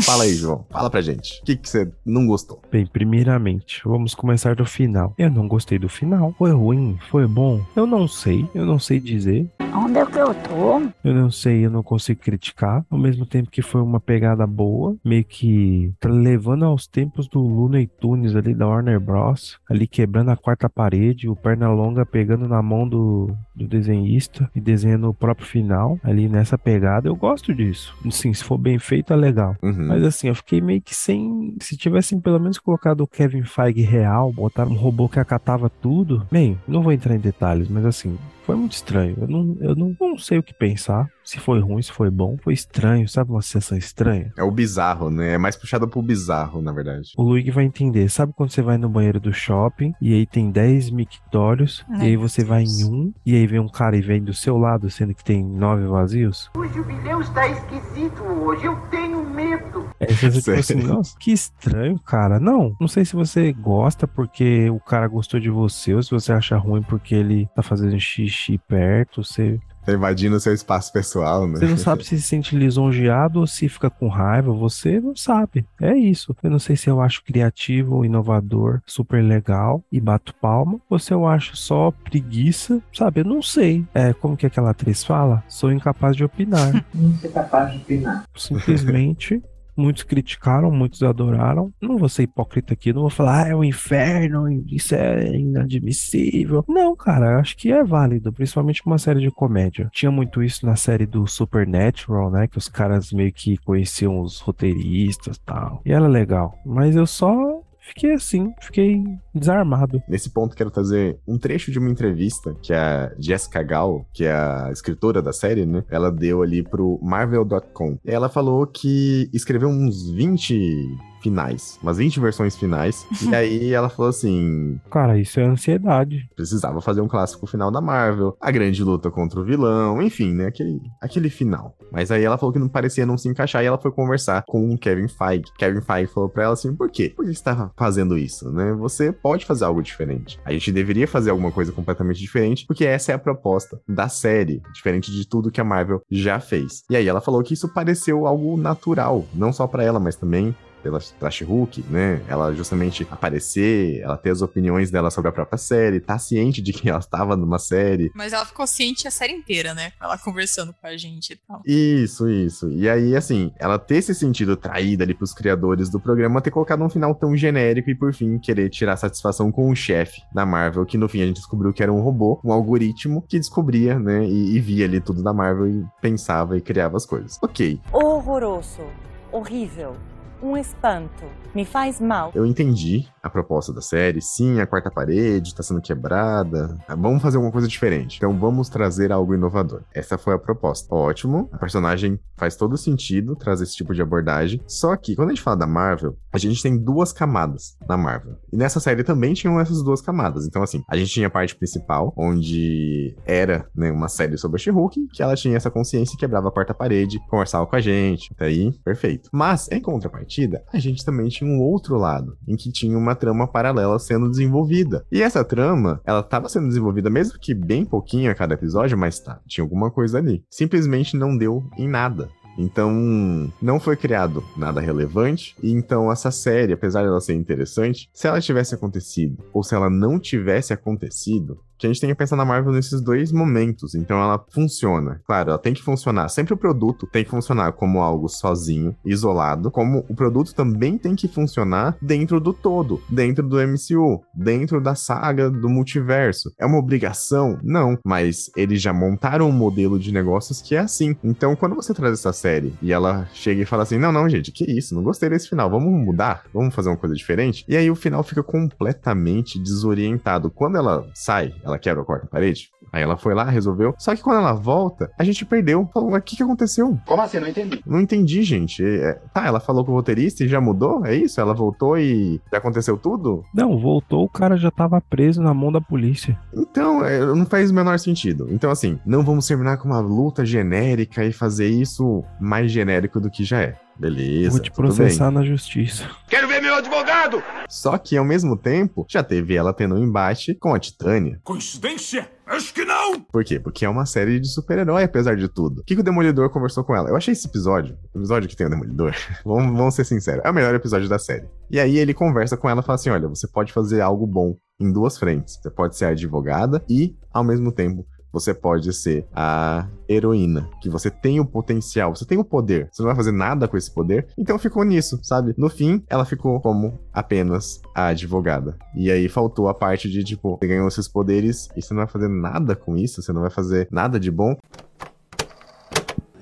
Fala 0.02 0.24
aí, 0.24 0.34
João. 0.34 0.66
Fala 0.70 0.90
pra 0.90 1.02
gente. 1.02 1.40
O 1.42 1.46
que 1.46 1.56
que 1.56 1.70
você 1.70 1.90
não 2.06 2.28
gostou? 2.28 2.62
Bem, 2.72 2.86
primeiramente, 2.86 3.82
vamos 3.86 4.14
começar 4.14 4.56
do 4.56 4.66
final. 4.66 5.14
Eu 5.18 5.30
não 5.30 5.48
gostei 5.48 5.80
do 5.80 5.88
final. 5.88 6.34
Foi 6.38 6.52
ruim? 6.52 6.98
Foi 7.10 7.26
bom? 7.28 7.64
Eu 7.76 7.86
não 7.86 8.08
sei. 8.08 8.48
Eu 8.54 8.66
não 8.66 8.80
sei 8.80 9.00
dizer. 9.00 9.50
Onde 9.74 10.00
é 10.00 10.06
que 10.06 10.18
eu 10.18 10.34
tô? 10.34 10.82
Eu 11.04 11.14
não 11.14 11.32
sei, 11.32 11.66
eu 11.66 11.70
não 11.70 11.84
consigo 11.84 12.20
criticar. 12.20 12.86
Ao 12.90 12.98
mesmo 12.98 13.26
tempo 13.26 13.50
que 13.50 13.62
foi 13.62 13.82
uma 13.82 14.00
pegada 14.00 14.46
boa, 14.46 14.96
meio 15.04 15.24
que 15.24 15.94
tá 16.00 16.10
levando 16.10 16.66
aos 16.66 16.88
tempos 16.88 17.28
do 17.28 17.40
Looney 17.40 17.88
Tunes 17.88 18.36
ali 18.36 18.54
da 18.54 18.68
Warner 18.68 19.00
Bros. 19.00 19.60
Ali 19.70 19.88
quebrando 19.88 20.32
a 20.32 20.38
quarta 20.38 20.70
parede, 20.70 21.30
o 21.30 21.36
Pernalonga 21.36 22.06
pegando 22.06 22.48
na 22.48 22.62
mão 22.62 22.88
do, 22.88 23.36
do 23.56 23.68
desenhista 23.68 24.50
e 24.56 24.60
desenhando 24.60 25.10
o 25.10 25.14
próprio 25.14 25.48
final. 25.48 26.00
Ali 26.04 26.28
nessa 26.28 26.58
pegada, 26.58 27.08
eu 27.08 27.16
gosto 27.16 27.54
disso. 27.54 27.96
Sim, 28.10 28.34
se 28.34 28.44
for 28.44 28.58
bem 28.58 28.80
feito, 28.80 29.14
é 29.14 29.16
legal. 29.16 29.56
Uhum. 29.62 29.88
Mas 29.88 30.04
assim, 30.04 30.28
eu 30.28 30.36
fiquei 30.36 30.62
meio 30.62 30.82
que 30.82 30.96
sem. 30.96 31.56
Se 31.62 31.78
tivessem 31.78 32.20
pelo 32.20 32.40
menos 32.40 32.58
colocado 32.58 33.02
o 33.02 33.08
Kevin 33.08 33.44
Feige 33.44 33.82
real, 33.82 34.32
botar 34.32 34.68
um 34.68 34.76
robô 34.76 35.08
que 35.08 35.20
acatava 35.20 35.70
tudo. 35.70 36.26
Bem, 36.32 36.58
não 36.68 36.82
vou 36.82 36.92
entrar 36.92 37.16
em 37.16 37.20
detalhes, 37.20 37.70
mas 37.70 37.86
assim, 37.86 38.18
foi 38.50 38.56
muito 38.56 38.74
estranho. 38.74 39.16
Eu 39.22 39.28
não, 39.28 39.58
eu 39.60 39.76
não, 39.76 39.96
não 40.00 40.18
sei 40.18 40.38
o 40.38 40.44
que 40.44 40.54
pensar. 40.54 41.08
Se 41.24 41.40
foi 41.40 41.60
ruim, 41.60 41.82
se 41.82 41.92
foi 41.92 42.10
bom. 42.10 42.38
Foi 42.42 42.54
estranho, 42.54 43.08
sabe? 43.08 43.32
Uma 43.32 43.42
sensação 43.42 43.78
estranha. 43.78 44.34
É 44.38 44.44
o 44.44 44.52
bizarro, 44.52 45.12
né? 45.12 45.34
É 45.34 45.38
mais 45.38 45.56
puxado 45.56 45.88
pro 45.88 46.02
bizarro, 46.02 46.62
na 46.62 46.72
verdade. 46.72 47.14
O 47.16 47.24
Luigi 47.24 47.52
vai 47.52 47.66
entender. 47.66 48.10
Sabe 48.10 48.34
quando 48.36 48.52
você 48.52 48.62
vai 48.62 48.78
no 48.78 48.90
banheiro 48.90 49.20
do 49.20 49.32
shopping 49.32 49.94
e 50.02 50.14
aí 50.14 50.26
tem 50.26 50.50
10 50.50 50.90
mictórios 50.90 51.86
e 52.00 52.06
aí 52.06 52.18
você 52.18 52.44
vai 52.44 52.64
em 52.64 52.86
um 52.86 53.14
e 53.26 53.36
aí 53.36 53.46
vem 53.46 53.60
um 53.60 53.70
cara 53.70 53.96
e 53.96 54.02
vem 54.02 54.24
do 54.24 54.34
seu 54.34 54.58
lado, 54.58 54.90
sendo 54.90 55.14
que 55.14 55.24
tem 55.24 55.44
nove 55.46 55.86
vazios? 55.86 56.50
O 56.58 56.66
jubileu 56.66 57.22
está 57.22 57.48
esquisito 57.48 58.24
hoje. 58.24 58.66
Eu 58.66 58.76
tenho 58.90 59.19
medo. 59.40 59.90
É, 60.00 60.08
você 60.08 60.32
fica 60.32 60.40
tipo 60.40 60.52
assim, 60.52 60.76
nossa, 60.76 61.18
que 61.18 61.32
estranho, 61.32 62.00
cara. 62.00 62.40
Não, 62.40 62.76
não 62.80 62.88
sei 62.88 63.06
se 63.06 63.16
você 63.16 63.52
gosta 63.54 64.08
porque 64.08 64.70
o 64.70 64.80
cara 64.80 65.08
gostou 65.08 65.40
de 65.40 65.50
você 65.50 65.94
ou 65.94 66.04
se 66.04 66.12
você 66.12 66.32
acha 66.32 66.58
ruim 66.58 66.82
porque 66.82 67.16
ele 67.16 67.48
tá 67.56 67.62
fazendo 67.62 68.00
xixi 68.00 68.58
perto. 68.58 69.24
Você, 69.24 69.60
Tá 69.90 69.96
invadindo 69.96 70.36
o 70.36 70.40
seu 70.40 70.54
espaço 70.54 70.92
pessoal, 70.92 71.48
né? 71.48 71.60
você 71.60 71.68
não 71.68 71.78
sabe 71.78 72.04
se 72.04 72.20
se 72.20 72.28
sente 72.28 72.56
lisonjeado 72.56 73.40
ou 73.40 73.48
se 73.48 73.68
fica 73.68 73.90
com 73.90 74.08
raiva. 74.08 74.52
Você 74.54 75.00
não 75.00 75.16
sabe. 75.16 75.66
É 75.82 75.96
isso. 75.96 76.36
Eu 76.44 76.50
não 76.50 76.60
sei 76.60 76.76
se 76.76 76.90
eu 76.90 77.02
acho 77.02 77.24
criativo, 77.24 78.06
inovador, 78.06 78.82
super 78.86 79.24
legal 79.24 79.84
e 79.92 80.00
bato 80.00 80.34
palma 80.36 80.80
ou 80.90 81.00
se 81.00 81.14
eu 81.14 81.28
acho 81.28 81.56
só 81.56 81.92
preguiça, 81.92 82.82
sabe? 82.94 83.22
Eu 83.22 83.26
não 83.26 83.42
sei. 83.42 83.86
É, 83.94 84.14
como 84.14 84.38
que 84.38 84.46
aquela 84.46 84.72
atriz 84.72 85.04
fala? 85.04 85.44
Sou 85.48 85.72
incapaz 85.72 86.16
de 86.16 86.24
opinar. 86.24 86.86
Não 86.94 87.16
ser 87.16 87.30
capaz 87.30 87.72
de 87.72 87.78
opinar. 87.78 88.24
Simplesmente. 88.36 89.42
Muitos 89.80 90.04
criticaram, 90.04 90.70
muitos 90.72 91.02
adoraram. 91.04 91.72
Não 91.82 91.98
vou 91.98 92.10
ser 92.10 92.24
hipócrita 92.24 92.74
aqui, 92.74 92.92
não 92.92 93.02
vou 93.02 93.10
falar, 93.10 93.46
ah, 93.46 93.50
é 93.50 93.56
o 93.56 93.64
inferno, 93.64 94.50
isso 94.68 94.94
é 94.96 95.36
inadmissível. 95.36 96.66
Não, 96.68 96.96
cara, 96.96 97.40
acho 97.40 97.56
que 97.56 97.72
é 97.72 97.84
válido, 97.84 98.34
principalmente 98.34 98.82
uma 98.86 98.98
série 98.98 99.22
de 99.22 99.32
comédia. 99.32 99.90
Tinha 99.94 100.12
muito 100.12 100.44
isso 100.44 100.66
na 100.66 100.76
série 100.76 101.06
do 101.06 101.26
Supernatural, 101.28 102.30
né? 102.30 102.48
Que 102.48 102.58
os 102.58 102.68
caras 102.68 103.12
meio 103.12 103.32
que 103.32 103.58
conheciam 103.58 104.20
os 104.20 104.40
roteiristas 104.40 105.38
e 105.38 105.42
tal. 105.42 105.82
E 105.86 105.92
era 105.92 106.08
legal. 106.08 106.58
Mas 106.66 106.96
eu 106.96 107.08
só 107.08 107.62
fiquei 107.90 108.14
assim, 108.14 108.54
fiquei 108.62 109.04
desarmado. 109.34 110.02
Nesse 110.08 110.30
ponto, 110.30 110.56
quero 110.56 110.72
trazer 110.72 111.20
um 111.28 111.38
trecho 111.38 111.72
de 111.72 111.80
uma 111.80 111.90
entrevista 111.90 112.56
que 112.62 112.74
a 112.74 113.12
Jessica 113.20 113.62
Gal, 113.62 114.06
que 114.14 114.26
é 114.26 114.32
a 114.32 114.70
escritora 114.72 115.22
da 115.22 115.34
série, 115.34 115.66
né? 115.66 115.84
Ela 115.90 116.12
deu 116.12 116.42
ali 116.42 116.64
pro 116.64 117.00
Marvel.com. 117.02 117.98
Ela 118.06 118.30
falou 118.30 118.66
que 118.66 119.30
escreveu 119.34 119.70
uns 119.70 120.10
20 120.12 120.98
finais, 121.22 121.80
umas 121.82 121.98
20 121.98 122.20
versões 122.20 122.56
finais. 122.56 123.06
e 123.22 123.34
aí 123.36 123.74
ela 123.74 123.90
falou 123.90 124.10
assim: 124.10 124.80
Cara, 124.90 125.18
isso 125.20 125.40
é 125.40 125.46
ansiedade. 125.46 126.30
Precisava 126.36 126.82
fazer 126.82 127.02
um 127.02 127.08
clássico 127.08 127.48
final 127.48 127.72
da 127.72 127.82
Marvel, 127.82 128.36
a 128.40 128.52
grande 128.52 128.84
luta 128.84 129.10
contra 129.10 129.40
o 129.40 129.44
vilão, 129.44 130.02
enfim, 130.02 130.34
né? 130.34 130.48
Aquele, 130.48 130.82
aquele 131.02 131.30
final. 131.30 131.76
Mas 131.92 132.12
aí 132.12 132.24
ela 132.24 132.38
falou 132.38 132.54
que 132.54 132.60
não 132.60 132.68
parecia 132.68 133.06
não 133.06 133.18
se 133.18 133.28
encaixar 133.28 133.64
e 133.64 133.66
ela 133.66 133.78
foi 133.78 133.92
conversar 133.92 134.44
com 134.48 134.74
o 134.74 134.78
Kevin 134.78 135.08
Feige. 135.08 135.52
Kevin 135.58 135.82
Feige 135.82 136.12
falou 136.12 136.30
pra 136.30 136.44
ela 136.44 136.54
assim: 136.54 136.76
por 136.76 136.90
quê? 136.90 137.14
Por 137.16 137.26
que 137.26 137.34
você 137.34 137.44
tá 137.44 137.72
fazendo 137.76 138.18
isso, 138.18 138.52
né? 138.52 138.74
Você 138.74 139.12
pode 139.12 139.46
fazer 139.46 139.66
algo 139.66 139.82
diferente. 139.82 140.40
A 140.46 140.52
gente 140.52 140.72
deveria 140.72 141.08
fazer 141.08 141.30
alguma 141.30 141.52
coisa 141.52 141.72
completamente 141.72 142.20
diferente, 142.20 142.66
porque 142.68 142.86
essa 142.86 143.12
é 143.12 143.16
a 143.16 143.20
proposta 143.20 143.80
da 143.88 144.08
série, 144.08 144.62
diferente 144.74 145.12
de 145.12 145.28
tudo 145.28 145.52
que 145.52 145.62
a 145.62 145.64
Marvel 145.64 146.02
já 146.10 146.40
fez. 146.40 146.84
E 146.90 146.96
aí 146.96 147.08
ela 147.08 147.22
falou 147.22 147.44
que 147.44 147.54
isso 147.54 147.68
pareceu 147.68 148.26
algo 148.26 148.58
natural, 148.58 149.26
não 149.34 149.52
só 149.52 149.68
para 149.68 149.84
ela, 149.84 150.00
mas 150.00 150.16
também 150.16 150.56
pela 150.82 151.00
Trash 151.00 151.42
Hulk, 151.42 151.84
né? 151.90 152.22
Ela 152.28 152.54
justamente 152.54 153.08
aparecer, 153.10 154.00
ela 154.02 154.18
ter 154.18 154.32
as 154.32 154.42
opiniões 154.42 154.92
dela 154.92 155.10
sobre 155.10 155.30
a 155.30 155.32
própria 155.32 155.58
série, 155.58 156.00
tá 156.00 156.18
ciente 156.18 156.62
de 156.62 156.74
que 156.74 156.90
ela 156.90 157.00
estava 157.00 157.36
numa 157.36 157.60
série. 157.60 158.12
Mas 158.16 158.34
ela 158.34 158.46
ficou 158.46 158.66
ciente 158.68 159.08
a 159.08 159.12
série 159.12 159.34
inteira, 159.34 159.74
né? 159.74 159.92
Ela 160.02 160.18
conversando 160.18 160.74
com 160.74 160.88
a 160.88 160.96
gente 160.98 161.34
e 161.34 161.36
tal. 161.36 161.62
Isso, 161.66 162.30
isso. 162.30 162.72
E 162.72 162.90
aí, 162.90 163.16
assim, 163.16 163.52
ela 163.58 163.78
ter 163.78 163.96
esse 163.96 164.14
sentido 164.16 164.56
traída 164.56 165.04
ali 165.04 165.14
pros 165.14 165.34
criadores 165.34 165.90
do 165.90 166.00
programa, 166.00 166.42
ter 166.42 166.52
colocado 166.52 166.84
um 166.84 166.90
final 166.90 167.14
tão 167.16 167.36
genérico 167.36 167.90
e, 167.90 167.96
por 167.96 168.14
fim, 168.14 168.38
querer 168.40 168.70
tirar 168.70 168.98
satisfação 168.98 169.52
com 169.52 169.70
o 169.70 169.76
chefe 169.76 170.22
da 170.34 170.46
Marvel, 170.46 170.86
que 170.86 170.98
no 170.98 171.10
fim 171.10 171.22
a 171.22 171.26
gente 171.26 171.38
descobriu 171.38 171.74
que 171.74 171.84
era 171.84 171.92
um 171.92 172.02
robô, 172.02 172.40
um 172.44 172.52
algoritmo 172.52 173.24
que 173.28 173.40
descobria, 173.40 174.00
né? 174.00 174.26
E, 174.26 174.56
e 174.56 174.60
via 174.60 174.86
ali 174.86 175.00
tudo 175.00 175.24
da 175.24 175.34
Marvel 175.34 175.68
e 175.68 175.86
pensava 176.02 176.58
e 176.58 176.62
criava 176.62 176.98
as 176.98 177.06
coisas. 177.06 177.38
Ok. 177.42 177.80
Horroroso. 177.92 178.84
Horrível 179.32 179.96
um 180.42 180.58
espanto. 180.58 181.26
Me 181.54 181.66
faz 181.66 182.00
mal. 182.00 182.32
Eu 182.36 182.46
entendi 182.46 183.08
a 183.24 183.30
proposta 183.30 183.74
da 183.74 183.82
série. 183.82 184.22
Sim, 184.22 184.60
a 184.60 184.68
quarta 184.68 184.92
parede 184.92 185.56
tá 185.56 185.64
sendo 185.64 185.82
quebrada. 185.82 186.78
Ah, 186.88 186.96
vamos 186.96 187.22
fazer 187.22 187.38
alguma 187.38 187.52
coisa 187.52 187.68
diferente. 187.68 188.18
Então 188.18 188.38
vamos 188.38 188.70
trazer 188.70 189.12
algo 189.12 189.34
inovador. 189.34 189.82
Essa 189.94 190.18
foi 190.18 190.34
a 190.36 190.40
proposta. 190.40 190.94
Ótimo. 190.94 191.50
A 191.52 191.58
personagem 191.58 192.20
faz 192.38 192.56
todo 192.56 192.78
sentido 192.78 193.36
trazer 193.36 193.64
esse 193.64 193.76
tipo 193.76 193.94
de 193.94 194.02
abordagem. 194.02 194.62
Só 194.68 194.96
que 194.96 195.16
quando 195.16 195.30
a 195.30 195.34
gente 195.34 195.44
fala 195.44 195.58
da 195.58 195.68
Marvel, 195.68 196.18
a 196.32 196.38
gente 196.38 196.62
tem 196.62 196.78
duas 196.78 197.12
camadas 197.12 197.76
na 197.88 197.98
Marvel. 197.98 198.38
E 198.54 198.56
nessa 198.58 198.80
série 198.80 199.04
também 199.04 199.34
tinham 199.34 199.60
essas 199.60 199.84
duas 199.84 200.02
camadas. 200.02 200.46
Então, 200.46 200.62
assim, 200.62 200.84
a 200.88 200.96
gente 200.96 201.12
tinha 201.12 201.28
a 201.28 201.32
parte 201.32 201.56
principal, 201.56 202.14
onde 202.16 203.16
era 203.26 203.68
né, 203.76 203.92
uma 203.92 204.08
série 204.08 204.38
sobre 204.38 204.58
a 204.58 204.60
She-Hulk, 204.60 205.08
que 205.14 205.24
ela 205.24 205.36
tinha 205.36 205.58
essa 205.58 205.72
consciência 205.72 206.16
e 206.16 206.18
quebrava 206.18 206.48
a 206.48 206.52
quarta 206.52 206.74
parede, 206.74 207.20
conversava 207.28 207.66
com 207.66 207.76
a 207.76 207.82
gente. 207.82 208.32
Até 208.34 208.46
aí, 208.46 208.72
perfeito. 208.84 209.30
Mas, 209.34 209.68
em 209.72 209.82
contrapartida, 209.82 210.29
a 210.72 210.80
gente 210.80 211.04
também 211.04 211.28
tinha 211.30 211.50
um 211.50 211.60
outro 211.60 211.98
lado, 211.98 212.38
em 212.48 212.56
que 212.56 212.72
tinha 212.72 212.98
uma 212.98 213.16
trama 213.16 213.48
paralela 213.48 213.98
sendo 214.00 214.30
desenvolvida. 214.30 215.06
E 215.12 215.22
essa 215.22 215.44
trama, 215.44 216.02
ela 216.06 216.20
estava 216.20 216.48
sendo 216.50 216.68
desenvolvida, 216.68 217.10
mesmo 217.10 217.40
que 217.40 217.54
bem 217.54 217.86
pouquinho 217.86 218.32
a 218.32 218.36
cada 218.36 218.54
episódio, 218.54 218.98
mas 218.98 219.20
tá, 219.20 219.42
tinha 219.48 219.64
alguma 219.64 219.92
coisa 219.92 220.18
ali. 220.18 220.44
Simplesmente 220.50 221.18
não 221.18 221.38
deu 221.38 221.64
em 221.78 221.88
nada. 221.88 222.30
Então, 222.58 223.50
não 223.62 223.80
foi 223.80 223.96
criado 223.96 224.44
nada 224.58 224.82
relevante. 224.82 225.56
E 225.64 225.72
então, 225.72 226.12
essa 226.12 226.30
série, 226.30 226.74
apesar 226.74 227.02
de 227.02 227.08
ela 227.08 227.22
ser 227.22 227.34
interessante, 227.34 228.10
se 228.14 228.28
ela 228.28 228.42
tivesse 228.42 228.76
acontecido 228.76 229.38
ou 229.54 229.64
se 229.64 229.74
ela 229.74 229.90
não 229.90 230.20
tivesse 230.20 230.74
acontecido, 230.74 231.58
a 231.86 231.90
gente 231.90 232.02
tem 232.02 232.10
que 232.10 232.16
pensar 232.16 232.36
na 232.36 232.46
Marvel 232.46 232.74
nesses 232.74 233.02
dois 233.02 233.32
momentos. 233.32 233.96
Então 233.96 234.22
ela 234.22 234.44
funciona. 234.50 235.22
Claro, 235.26 235.50
ela 235.50 235.60
tem 235.60 235.74
que 235.74 235.82
funcionar. 235.82 236.30
Sempre 236.30 236.54
o 236.54 236.58
produto 236.58 237.08
tem 237.12 237.24
que 237.24 237.30
funcionar 237.30 237.74
como 237.74 238.02
algo 238.02 238.28
sozinho, 238.28 238.96
isolado, 239.06 239.72
como 239.72 240.06
o 240.10 240.16
produto 240.16 240.54
também 240.54 240.98
tem 240.98 241.16
que 241.16 241.28
funcionar 241.28 241.98
dentro 242.02 242.40
do 242.40 242.54
todo, 242.54 243.02
dentro 243.10 243.48
do 243.48 243.58
MCU, 243.58 244.22
dentro 244.34 244.82
da 244.82 244.96
saga 244.96 245.50
do 245.50 245.70
multiverso. 245.70 246.52
É 246.58 246.66
uma 246.66 246.78
obrigação? 246.78 247.58
Não, 247.64 247.98
mas 248.06 248.50
eles 248.56 248.82
já 248.82 248.94
montaram 248.94 249.50
um 249.50 249.52
modelo 249.52 250.00
de 250.00 250.12
negócios 250.12 250.62
que 250.62 250.76
é 250.76 250.80
assim. 250.80 251.16
Então, 251.24 251.56
quando 251.56 251.76
você 251.76 251.94
traz 251.94 252.14
essa 252.14 252.34
série 252.34 252.74
e 252.82 252.92
ela 252.92 253.28
chega 253.34 253.62
e 253.62 253.66
fala 253.66 253.84
assim: 253.84 253.98
"Não, 253.98 254.12
não, 254.12 254.30
gente, 254.30 254.52
que 254.52 254.64
isso? 254.70 254.96
Não 254.96 255.04
gostei 255.04 255.30
desse 255.30 255.50
final. 255.50 255.70
Vamos 255.70 255.92
mudar? 255.92 256.44
Vamos 256.54 256.74
fazer 256.74 256.90
uma 256.90 256.98
coisa 256.98 257.16
diferente?" 257.16 257.66
E 257.68 257.76
aí 257.76 257.90
o 257.90 257.96
final 257.96 258.24
fica 258.24 258.44
completamente 258.44 259.60
desorientado. 259.60 260.50
Quando 260.50 260.78
ela 260.78 261.08
sai, 261.14 261.54
ela 261.70 261.80
quebra 261.80 262.02
a 262.02 262.06
quarta 262.06 262.28
parede. 262.28 262.70
Aí 262.92 263.04
ela 263.04 263.18
foi 263.18 263.34
lá, 263.34 263.44
resolveu. 263.44 263.94
Só 263.98 264.16
que 264.16 264.22
quando 264.22 264.40
ela 264.40 264.54
volta, 264.54 265.12
a 265.18 265.24
gente 265.24 265.46
perdeu. 265.46 265.88
Falou, 265.94 266.16
o 266.16 266.22
que, 266.22 266.36
que 266.36 266.44
aconteceu? 266.44 266.98
Como 267.06 267.22
assim? 267.22 267.40
Não 267.40 267.48
entendi. 267.48 267.82
Não 267.86 268.00
entendi, 268.00 268.44
gente. 268.44 268.84
É, 268.84 269.14
tá, 269.34 269.46
ela 269.46 269.60
falou 269.60 269.86
com 269.86 269.92
o 269.92 269.96
roteirista 269.96 270.44
e 270.44 270.48
já 270.48 270.60
mudou? 270.60 271.06
É 271.06 271.16
isso? 271.16 271.40
Ela 271.40 271.54
voltou 271.54 271.98
e 271.98 272.42
já 272.52 272.58
aconteceu 272.58 272.98
tudo? 272.98 273.44
Não, 273.54 273.78
voltou, 273.78 274.24
o 274.24 274.30
cara 274.30 274.58
já 274.58 274.72
tava 274.72 275.02
preso 275.02 275.42
na 275.42 275.54
mão 275.54 275.72
da 275.72 275.82
polícia. 275.82 276.38
Então, 276.54 277.06
é, 277.06 277.20
não 277.20 277.46
faz 277.46 277.72
o 277.72 277.74
menor 277.74 278.00
sentido. 278.00 278.48
Então, 278.50 278.72
assim, 278.72 279.00
não 279.06 279.24
vamos 279.24 279.46
terminar 279.46 279.78
com 279.78 279.88
uma 279.88 280.00
luta 280.00 280.46
genérica 280.46 281.24
e 281.24 281.32
fazer 281.32 281.68
isso 281.68 282.24
mais 282.40 282.72
genérico 282.72 283.20
do 283.20 283.30
que 283.30 283.44
já 283.44 283.62
é. 283.62 283.76
Beleza. 284.00 284.52
Vou 284.52 284.60
te 284.62 284.72
processar 284.72 285.30
na 285.30 285.44
justiça. 285.44 286.10
Quero 286.30 286.48
ver 286.48 286.62
meu 286.62 286.74
advogado! 286.74 287.44
Só 287.68 287.98
que, 287.98 288.16
ao 288.16 288.24
mesmo 288.24 288.56
tempo, 288.56 289.06
já 289.10 289.22
teve 289.22 289.56
ela 289.56 289.74
tendo 289.74 289.96
um 289.96 290.04
embate 290.04 290.56
com 290.56 290.74
a 290.74 290.80
Titânia. 290.80 291.40
Coincidência? 291.44 292.30
Acho 292.48 292.74
que 292.74 292.86
não! 292.86 293.20
Por 293.20 293.44
quê? 293.44 293.60
Porque 293.60 293.86
é 293.86 293.90
uma 293.90 294.06
série 294.06 294.40
de 294.40 294.48
super-herói, 294.48 295.04
apesar 295.04 295.36
de 295.36 295.48
tudo. 295.50 295.82
O 295.82 295.84
que, 295.84 295.96
que 295.96 296.02
o 296.02 296.04
Demolidor 296.04 296.50
conversou 296.50 296.84
com 296.84 296.96
ela? 296.96 297.10
Eu 297.10 297.16
achei 297.16 297.34
esse 297.34 297.46
episódio, 297.46 297.98
o 298.14 298.20
episódio 298.20 298.48
que 298.50 298.56
tem 298.56 298.66
o 298.66 298.70
Demolidor, 298.70 299.14
vamos, 299.46 299.78
vamos 299.78 299.94
ser 299.94 300.06
sinceros, 300.06 300.44
é 300.44 300.50
o 300.50 300.54
melhor 300.54 300.74
episódio 300.74 301.10
da 301.10 301.20
série. 301.20 301.46
E 301.70 301.80
aí 301.80 301.98
ele 301.98 302.14
conversa 302.14 302.56
com 302.58 302.70
ela 302.70 302.82
e 302.82 302.84
fala 302.84 302.96
assim: 302.96 303.10
olha, 303.10 303.28
você 303.28 303.48
pode 303.48 303.74
fazer 303.74 304.02
algo 304.02 304.26
bom 304.26 304.56
em 304.80 304.92
duas 304.92 305.18
frentes. 305.18 305.60
Você 305.62 305.70
pode 305.70 305.98
ser 305.98 306.06
advogada 306.06 306.84
e, 306.90 307.16
ao 307.32 307.44
mesmo 307.44 307.72
tempo, 307.72 308.06
você 308.32 308.54
pode 308.54 308.92
ser 308.94 309.26
a 309.34 309.88
heroína, 310.08 310.70
que 310.82 310.90
você 310.90 311.10
tem 311.10 311.40
o 311.40 311.46
potencial, 311.46 312.16
você 312.16 312.26
tem 312.26 312.38
o 312.38 312.44
poder, 312.44 312.90
você 312.92 313.02
não 313.02 313.08
vai 313.08 313.16
fazer 313.16 313.32
nada 313.32 313.68
com 313.68 313.78
esse 313.78 313.92
poder, 313.92 314.28
então 314.38 314.58
ficou 314.60 314.84
nisso, 314.84 315.20
sabe? 315.24 315.54
No 315.58 315.70
fim, 315.70 316.04
ela 316.08 316.26
ficou 316.26 316.60
como 316.60 317.00
apenas 317.14 317.82
a 317.94 318.08
advogada. 318.08 318.78
E 318.96 319.12
aí 319.12 319.28
faltou 319.28 319.68
a 319.68 319.74
parte 319.74 320.10
de, 320.10 320.24
tipo, 320.24 320.58
você 320.60 320.68
ganhou 320.68 320.88
esses 320.88 321.08
poderes 321.08 321.70
e 321.76 321.82
você 321.82 321.94
não 321.94 322.02
vai 322.02 322.12
fazer 322.12 322.28
nada 322.28 322.76
com 322.76 322.98
isso, 322.98 323.22
você 323.22 323.34
não 323.34 323.42
vai 323.42 323.50
fazer 323.50 323.88
nada 323.92 324.20
de 324.20 324.32
bom. 324.32 324.56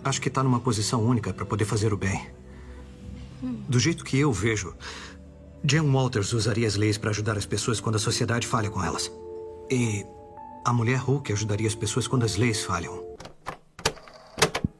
Acho 0.03 0.21
que 0.21 0.29
tá 0.29 0.41
numa 0.41 0.59
posição 0.59 1.03
única 1.03 1.33
para 1.33 1.45
poder 1.45 1.65
fazer 1.65 1.93
o 1.93 1.97
bem. 1.97 2.27
Do 3.67 3.79
jeito 3.79 4.03
que 4.03 4.17
eu 4.17 4.31
vejo, 4.31 4.73
Jan 5.63 5.83
Walters 5.83 6.33
usaria 6.33 6.67
as 6.67 6.75
leis 6.75 6.97
para 6.97 7.09
ajudar 7.09 7.37
as 7.37 7.45
pessoas 7.45 7.79
quando 7.79 7.95
a 7.95 7.99
sociedade 7.99 8.47
falha 8.47 8.69
com 8.69 8.83
elas. 8.83 9.11
E 9.69 10.05
a 10.67 10.73
mulher 10.73 10.97
Hulk 10.97 11.31
ajudaria 11.31 11.65
as 11.65 11.75
pessoas 11.75 12.09
quando 12.09 12.25
as 12.25 12.35
leis 12.35 12.65
falham. 12.65 13.06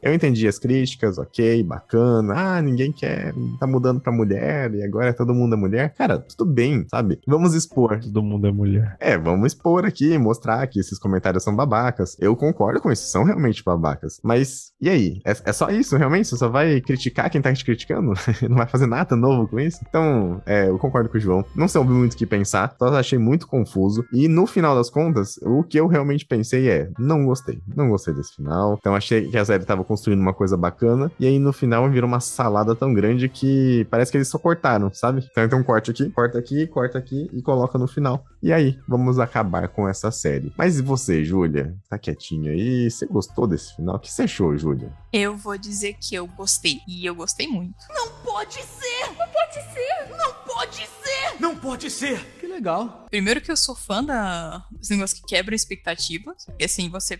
Eu 0.02 0.14
entendi 0.14 0.46
as 0.46 0.58
críticas, 0.58 1.18
ok, 1.18 1.62
bacana. 1.62 2.34
Ah, 2.36 2.62
ninguém 2.62 2.92
quer, 2.92 3.34
tá 3.58 3.66
mudando 3.66 4.00
pra 4.00 4.12
mulher 4.12 4.72
e 4.74 4.82
agora 4.82 5.12
todo 5.12 5.34
mundo 5.34 5.54
é 5.54 5.58
mulher. 5.58 5.94
Cara, 5.94 6.18
tudo 6.18 6.50
bem, 6.50 6.86
sabe? 6.88 7.20
Vamos 7.26 7.54
expor. 7.54 8.00
Todo 8.00 8.22
mundo 8.22 8.46
é 8.46 8.52
mulher. 8.52 8.96
É, 9.00 9.16
vamos 9.16 9.52
expor 9.52 9.84
aqui, 9.84 10.16
mostrar 10.18 10.66
que 10.66 10.78
esses 10.78 10.98
comentários 10.98 11.42
são 11.42 11.54
babacas. 11.54 12.16
Eu 12.20 12.36
concordo 12.36 12.80
com 12.80 12.90
isso, 12.92 13.10
são 13.10 13.24
realmente 13.24 13.62
babacas. 13.64 14.20
Mas 14.22 14.72
e 14.80 14.88
aí? 14.88 15.20
É, 15.24 15.32
é 15.44 15.52
só 15.52 15.68
isso, 15.70 15.96
realmente? 15.96 16.28
Você 16.28 16.36
só 16.36 16.48
vai 16.48 16.80
criticar 16.80 17.28
quem 17.30 17.42
tá 17.42 17.52
te 17.52 17.64
criticando? 17.64 18.12
Não 18.48 18.56
vai 18.56 18.66
fazer 18.66 18.86
nada 18.86 19.16
novo 19.16 19.48
com 19.48 19.58
isso? 19.58 19.80
Então, 19.88 20.40
é, 20.46 20.68
eu 20.68 20.78
concordo 20.78 21.08
com 21.08 21.18
o 21.18 21.20
João. 21.20 21.44
Não 21.54 21.66
soube 21.66 21.90
muito 21.90 22.12
o 22.12 22.16
que 22.16 22.26
pensar, 22.26 22.74
só 22.78 22.86
achei 22.94 23.18
muito 23.18 23.46
confuso. 23.46 24.04
E 24.12 24.28
no 24.28 24.46
final 24.46 24.76
das 24.76 24.88
contas, 24.88 25.36
o 25.42 25.64
que 25.64 25.78
eu 25.78 25.86
realmente 25.88 26.24
pensei 26.24 26.68
é: 26.68 26.90
não 26.98 27.26
gostei. 27.26 27.60
Não 27.74 27.88
gostei 27.88 28.14
desse 28.14 28.36
final. 28.36 28.76
Então 28.78 28.94
achei 28.94 29.28
que 29.28 29.36
a 29.36 29.44
série 29.44 29.64
tava 29.64 29.84
construindo 29.98 30.20
uma 30.20 30.32
coisa 30.32 30.56
bacana, 30.56 31.10
e 31.18 31.26
aí 31.26 31.38
no 31.40 31.52
final 31.52 31.90
virou 31.90 32.08
uma 32.08 32.20
salada 32.20 32.74
tão 32.74 32.94
grande 32.94 33.28
que 33.28 33.84
parece 33.90 34.12
que 34.12 34.16
eles 34.16 34.28
só 34.28 34.38
cortaram, 34.38 34.92
sabe? 34.94 35.26
Então 35.30 35.48
tem 35.48 35.58
um 35.58 35.64
corte 35.64 35.90
aqui, 35.90 36.08
corta 36.10 36.38
aqui, 36.38 36.66
corta 36.68 36.98
aqui 36.98 37.28
e 37.32 37.42
coloca 37.42 37.76
no 37.76 37.88
final. 37.88 38.24
E 38.40 38.52
aí, 38.52 38.78
vamos 38.86 39.18
acabar 39.18 39.66
com 39.68 39.88
essa 39.88 40.12
série. 40.12 40.52
Mas 40.56 40.78
e 40.78 40.82
você, 40.82 41.24
Júlia? 41.24 41.74
Tá 41.90 41.98
quietinha 41.98 42.52
aí? 42.52 42.88
Você 42.88 43.04
gostou 43.06 43.48
desse 43.48 43.74
final? 43.74 43.96
O 43.96 43.98
que 43.98 44.12
você 44.12 44.22
achou, 44.22 44.56
Júlia? 44.56 44.92
Eu 45.12 45.36
vou 45.36 45.58
dizer 45.58 45.96
que 46.00 46.14
eu 46.14 46.26
gostei. 46.28 46.78
E 46.86 47.04
eu 47.04 47.16
gostei 47.16 47.48
muito. 47.48 47.74
Não 47.90 48.08
pode 48.28 48.62
ser! 48.62 49.16
Não 49.16 49.28
pode 49.28 49.54
ser! 49.54 50.16
Não 50.16 50.34
pode 50.44 50.76
ser! 50.76 51.40
Não 51.40 51.56
pode 51.56 51.90
ser! 51.90 52.24
Que 52.38 52.46
legal. 52.46 53.06
Primeiro 53.08 53.40
que 53.40 53.50
eu 53.50 53.56
sou 53.56 53.74
fã 53.74 54.04
da... 54.04 54.66
dos 54.70 54.90
negócios 54.90 55.18
que 55.18 55.26
quebram 55.26 55.56
expectativas. 55.56 56.46
E 56.58 56.64
assim, 56.64 56.90
você 56.90 57.18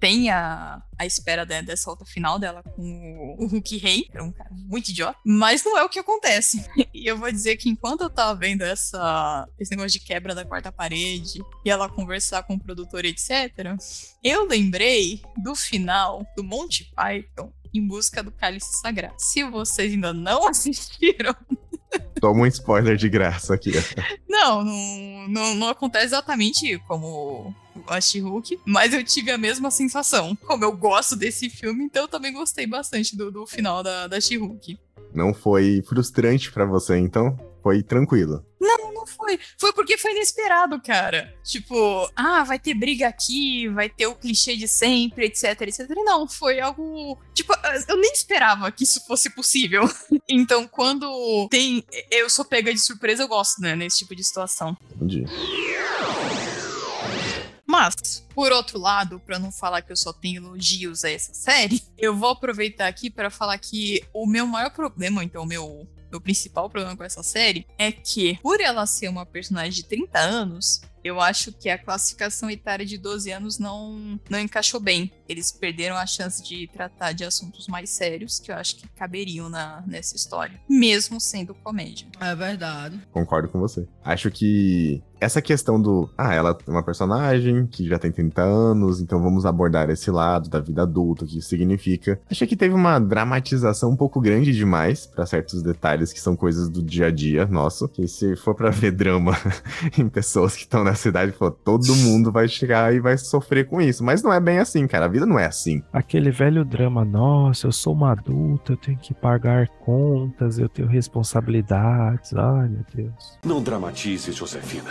tem 0.00 0.30
a, 0.30 0.82
a 0.98 1.06
espera 1.06 1.46
de, 1.46 1.62
dessa 1.62 1.88
outra 1.88 2.04
final 2.04 2.38
dela 2.38 2.62
com 2.62 2.82
o, 2.82 3.44
o 3.44 3.46
Hulk 3.46 3.76
Rei, 3.76 4.02
que 4.02 4.18
é 4.18 4.22
um 4.22 4.32
cara 4.32 4.50
muito 4.50 4.90
idiota, 4.90 5.18
mas 5.24 5.62
não 5.64 5.78
é 5.78 5.84
o 5.84 5.88
que 5.88 5.98
acontece. 5.98 6.64
E 6.92 7.06
eu 7.06 7.16
vou 7.16 7.30
dizer 7.30 7.56
que 7.56 7.70
enquanto 7.70 8.02
eu 8.02 8.10
tava 8.10 8.38
vendo 8.38 8.62
essa, 8.62 9.48
esse 9.58 9.70
negócio 9.70 9.98
de 9.98 10.04
quebra 10.04 10.34
da 10.34 10.44
quarta 10.44 10.70
parede 10.70 11.40
e 11.64 11.70
ela 11.70 11.88
conversar 11.88 12.42
com 12.42 12.54
o 12.54 12.60
produtor, 12.60 13.04
etc., 13.04 13.74
eu 14.22 14.44
lembrei 14.46 15.22
do 15.42 15.54
final 15.54 16.26
do 16.36 16.44
Monty 16.44 16.90
Python 16.94 17.50
em 17.72 17.86
busca 17.86 18.22
do 18.22 18.30
cálice 18.30 18.80
sagrado. 18.80 19.14
Se 19.18 19.44
vocês 19.44 19.92
ainda 19.92 20.12
não 20.12 20.46
assistiram, 20.48 21.34
Toma 22.20 22.42
um 22.42 22.46
spoiler 22.46 22.96
de 22.96 23.08
graça 23.08 23.54
aqui. 23.54 23.72
Não, 24.28 24.62
não, 24.62 25.28
não, 25.28 25.54
não 25.54 25.68
acontece 25.68 26.06
exatamente 26.06 26.78
como 26.86 27.54
a 27.86 28.00
She-Hulk, 28.00 28.60
mas 28.64 28.92
eu 28.92 29.02
tive 29.02 29.30
a 29.30 29.38
mesma 29.38 29.70
sensação. 29.70 30.36
Como 30.36 30.64
eu 30.64 30.76
gosto 30.76 31.16
desse 31.16 31.48
filme, 31.48 31.84
então 31.84 32.02
eu 32.02 32.08
também 32.08 32.32
gostei 32.32 32.66
bastante 32.66 33.16
do, 33.16 33.30
do 33.30 33.46
final 33.46 33.82
da, 33.82 34.06
da 34.06 34.20
She-Hulk. 34.20 34.78
Não 35.12 35.34
foi 35.34 35.82
frustrante 35.88 36.52
para 36.52 36.64
você, 36.64 36.96
então? 36.96 37.36
Foi 37.62 37.82
tranquilo. 37.82 38.44
Não, 38.60 38.92
não 38.92 39.06
foi. 39.06 39.38
Foi 39.58 39.72
porque 39.72 39.96
foi 39.96 40.12
inesperado, 40.12 40.80
cara. 40.80 41.34
Tipo, 41.42 42.10
ah, 42.14 42.44
vai 42.44 42.58
ter 42.58 42.74
briga 42.74 43.08
aqui, 43.08 43.68
vai 43.68 43.88
ter 43.88 44.06
o 44.06 44.14
clichê 44.14 44.56
de 44.56 44.68
sempre, 44.68 45.26
etc, 45.26 45.62
etc. 45.62 45.88
Não, 45.96 46.28
foi 46.28 46.60
algo. 46.60 47.18
Tipo, 47.34 47.54
eu 47.88 47.96
nem 47.96 48.12
esperava 48.12 48.70
que 48.70 48.84
isso 48.84 49.04
fosse 49.06 49.30
possível. 49.30 49.88
Então, 50.32 50.66
quando 50.66 51.48
tem. 51.50 51.84
Eu 52.08 52.30
sou 52.30 52.44
pega 52.44 52.72
de 52.72 52.78
surpresa, 52.78 53.24
eu 53.24 53.28
gosto, 53.28 53.60
né, 53.60 53.74
nesse 53.74 53.98
tipo 53.98 54.14
de 54.14 54.22
situação. 54.22 54.76
Entendi. 54.94 55.24
Mas, 57.66 58.24
por 58.34 58.50
outro 58.50 58.78
lado, 58.78 59.20
para 59.20 59.38
não 59.38 59.52
falar 59.52 59.82
que 59.82 59.92
eu 59.92 59.96
só 59.96 60.12
tenho 60.12 60.44
elogios 60.44 61.04
a 61.04 61.10
essa 61.10 61.32
série, 61.32 61.82
eu 61.96 62.16
vou 62.16 62.30
aproveitar 62.30 62.88
aqui 62.88 63.08
para 63.08 63.30
falar 63.30 63.56
que 63.58 64.02
o 64.12 64.26
meu 64.26 64.44
maior 64.44 64.70
problema, 64.70 65.22
então, 65.22 65.44
o 65.44 65.46
meu 65.46 65.86
meu 66.10 66.20
principal 66.20 66.68
problema 66.68 66.96
com 66.96 67.04
essa 67.04 67.22
série 67.22 67.66
é 67.78 67.92
que, 67.92 68.38
por 68.42 68.60
ela 68.60 68.86
ser 68.86 69.08
uma 69.08 69.24
personagem 69.24 69.72
de 69.72 69.84
30 69.84 70.18
anos, 70.18 70.80
eu 71.02 71.20
acho 71.20 71.52
que 71.52 71.68
a 71.68 71.78
classificação 71.78 72.50
etária 72.50 72.84
de 72.84 72.98
12 72.98 73.30
anos 73.30 73.58
não, 73.58 74.20
não 74.28 74.38
encaixou 74.38 74.80
bem. 74.80 75.12
Eles 75.28 75.50
perderam 75.52 75.96
a 75.96 76.06
chance 76.06 76.42
de 76.42 76.68
tratar 76.68 77.12
de 77.12 77.24
assuntos 77.24 77.66
mais 77.66 77.90
sérios 77.90 78.38
que 78.38 78.50
eu 78.50 78.56
acho 78.56 78.76
que 78.76 78.88
caberiam 78.88 79.48
na, 79.48 79.82
nessa 79.86 80.16
história, 80.16 80.60
mesmo 80.68 81.20
sendo 81.20 81.54
comédia. 81.54 82.06
É 82.20 82.34
verdade. 82.34 83.00
Concordo 83.12 83.48
com 83.48 83.58
você. 83.58 83.86
Acho 84.04 84.30
que 84.30 85.02
essa 85.20 85.42
questão 85.42 85.80
do. 85.80 86.08
Ah, 86.16 86.34
ela 86.34 86.58
é 86.66 86.70
uma 86.70 86.82
personagem 86.82 87.66
que 87.66 87.86
já 87.86 87.98
tem 87.98 88.10
30 88.10 88.42
anos, 88.42 89.00
então 89.00 89.22
vamos 89.22 89.44
abordar 89.44 89.90
esse 89.90 90.10
lado 90.10 90.48
da 90.48 90.58
vida 90.58 90.82
adulta, 90.82 91.24
o 91.24 91.28
que 91.28 91.38
isso 91.38 91.50
significa. 91.50 92.18
Achei 92.30 92.46
que 92.46 92.56
teve 92.56 92.74
uma 92.74 92.98
dramatização 92.98 93.90
um 93.90 93.96
pouco 93.96 94.20
grande 94.20 94.52
demais 94.52 95.06
para 95.06 95.26
certos 95.26 95.62
detalhes 95.62 96.12
que 96.12 96.20
são 96.20 96.34
coisas 96.34 96.68
do 96.68 96.82
dia 96.82 97.08
a 97.08 97.10
dia 97.10 97.46
nosso. 97.46 97.86
Que 97.88 98.08
se 98.08 98.34
for 98.34 98.54
para 98.54 98.70
ver 98.70 98.92
drama 98.92 99.36
em 99.98 100.08
pessoas 100.08 100.56
que 100.56 100.62
estão 100.62 100.82
na 100.90 100.94
cidade, 100.94 101.32
pô, 101.32 101.50
todo 101.50 101.94
mundo 101.94 102.32
vai 102.32 102.48
chegar 102.48 102.92
e 102.92 102.98
vai 102.98 103.16
sofrer 103.16 103.66
com 103.66 103.80
isso. 103.80 104.02
Mas 104.02 104.22
não 104.22 104.32
é 104.32 104.40
bem 104.40 104.58
assim, 104.58 104.86
cara. 104.86 105.04
A 105.04 105.08
vida 105.08 105.24
não 105.24 105.38
é 105.38 105.46
assim. 105.46 105.82
Aquele 105.92 106.30
velho 106.30 106.64
drama, 106.64 107.04
nossa, 107.04 107.68
eu 107.68 107.72
sou 107.72 107.92
uma 107.92 108.12
adulta, 108.12 108.72
eu 108.72 108.76
tenho 108.76 108.98
que 108.98 109.14
pagar 109.14 109.68
contas, 109.68 110.58
eu 110.58 110.68
tenho 110.68 110.88
responsabilidades. 110.88 112.34
Ai, 112.34 112.68
meu 112.68 112.84
Deus. 112.92 113.38
Não 113.44 113.62
dramatize, 113.62 114.32
Josefina. 114.32 114.90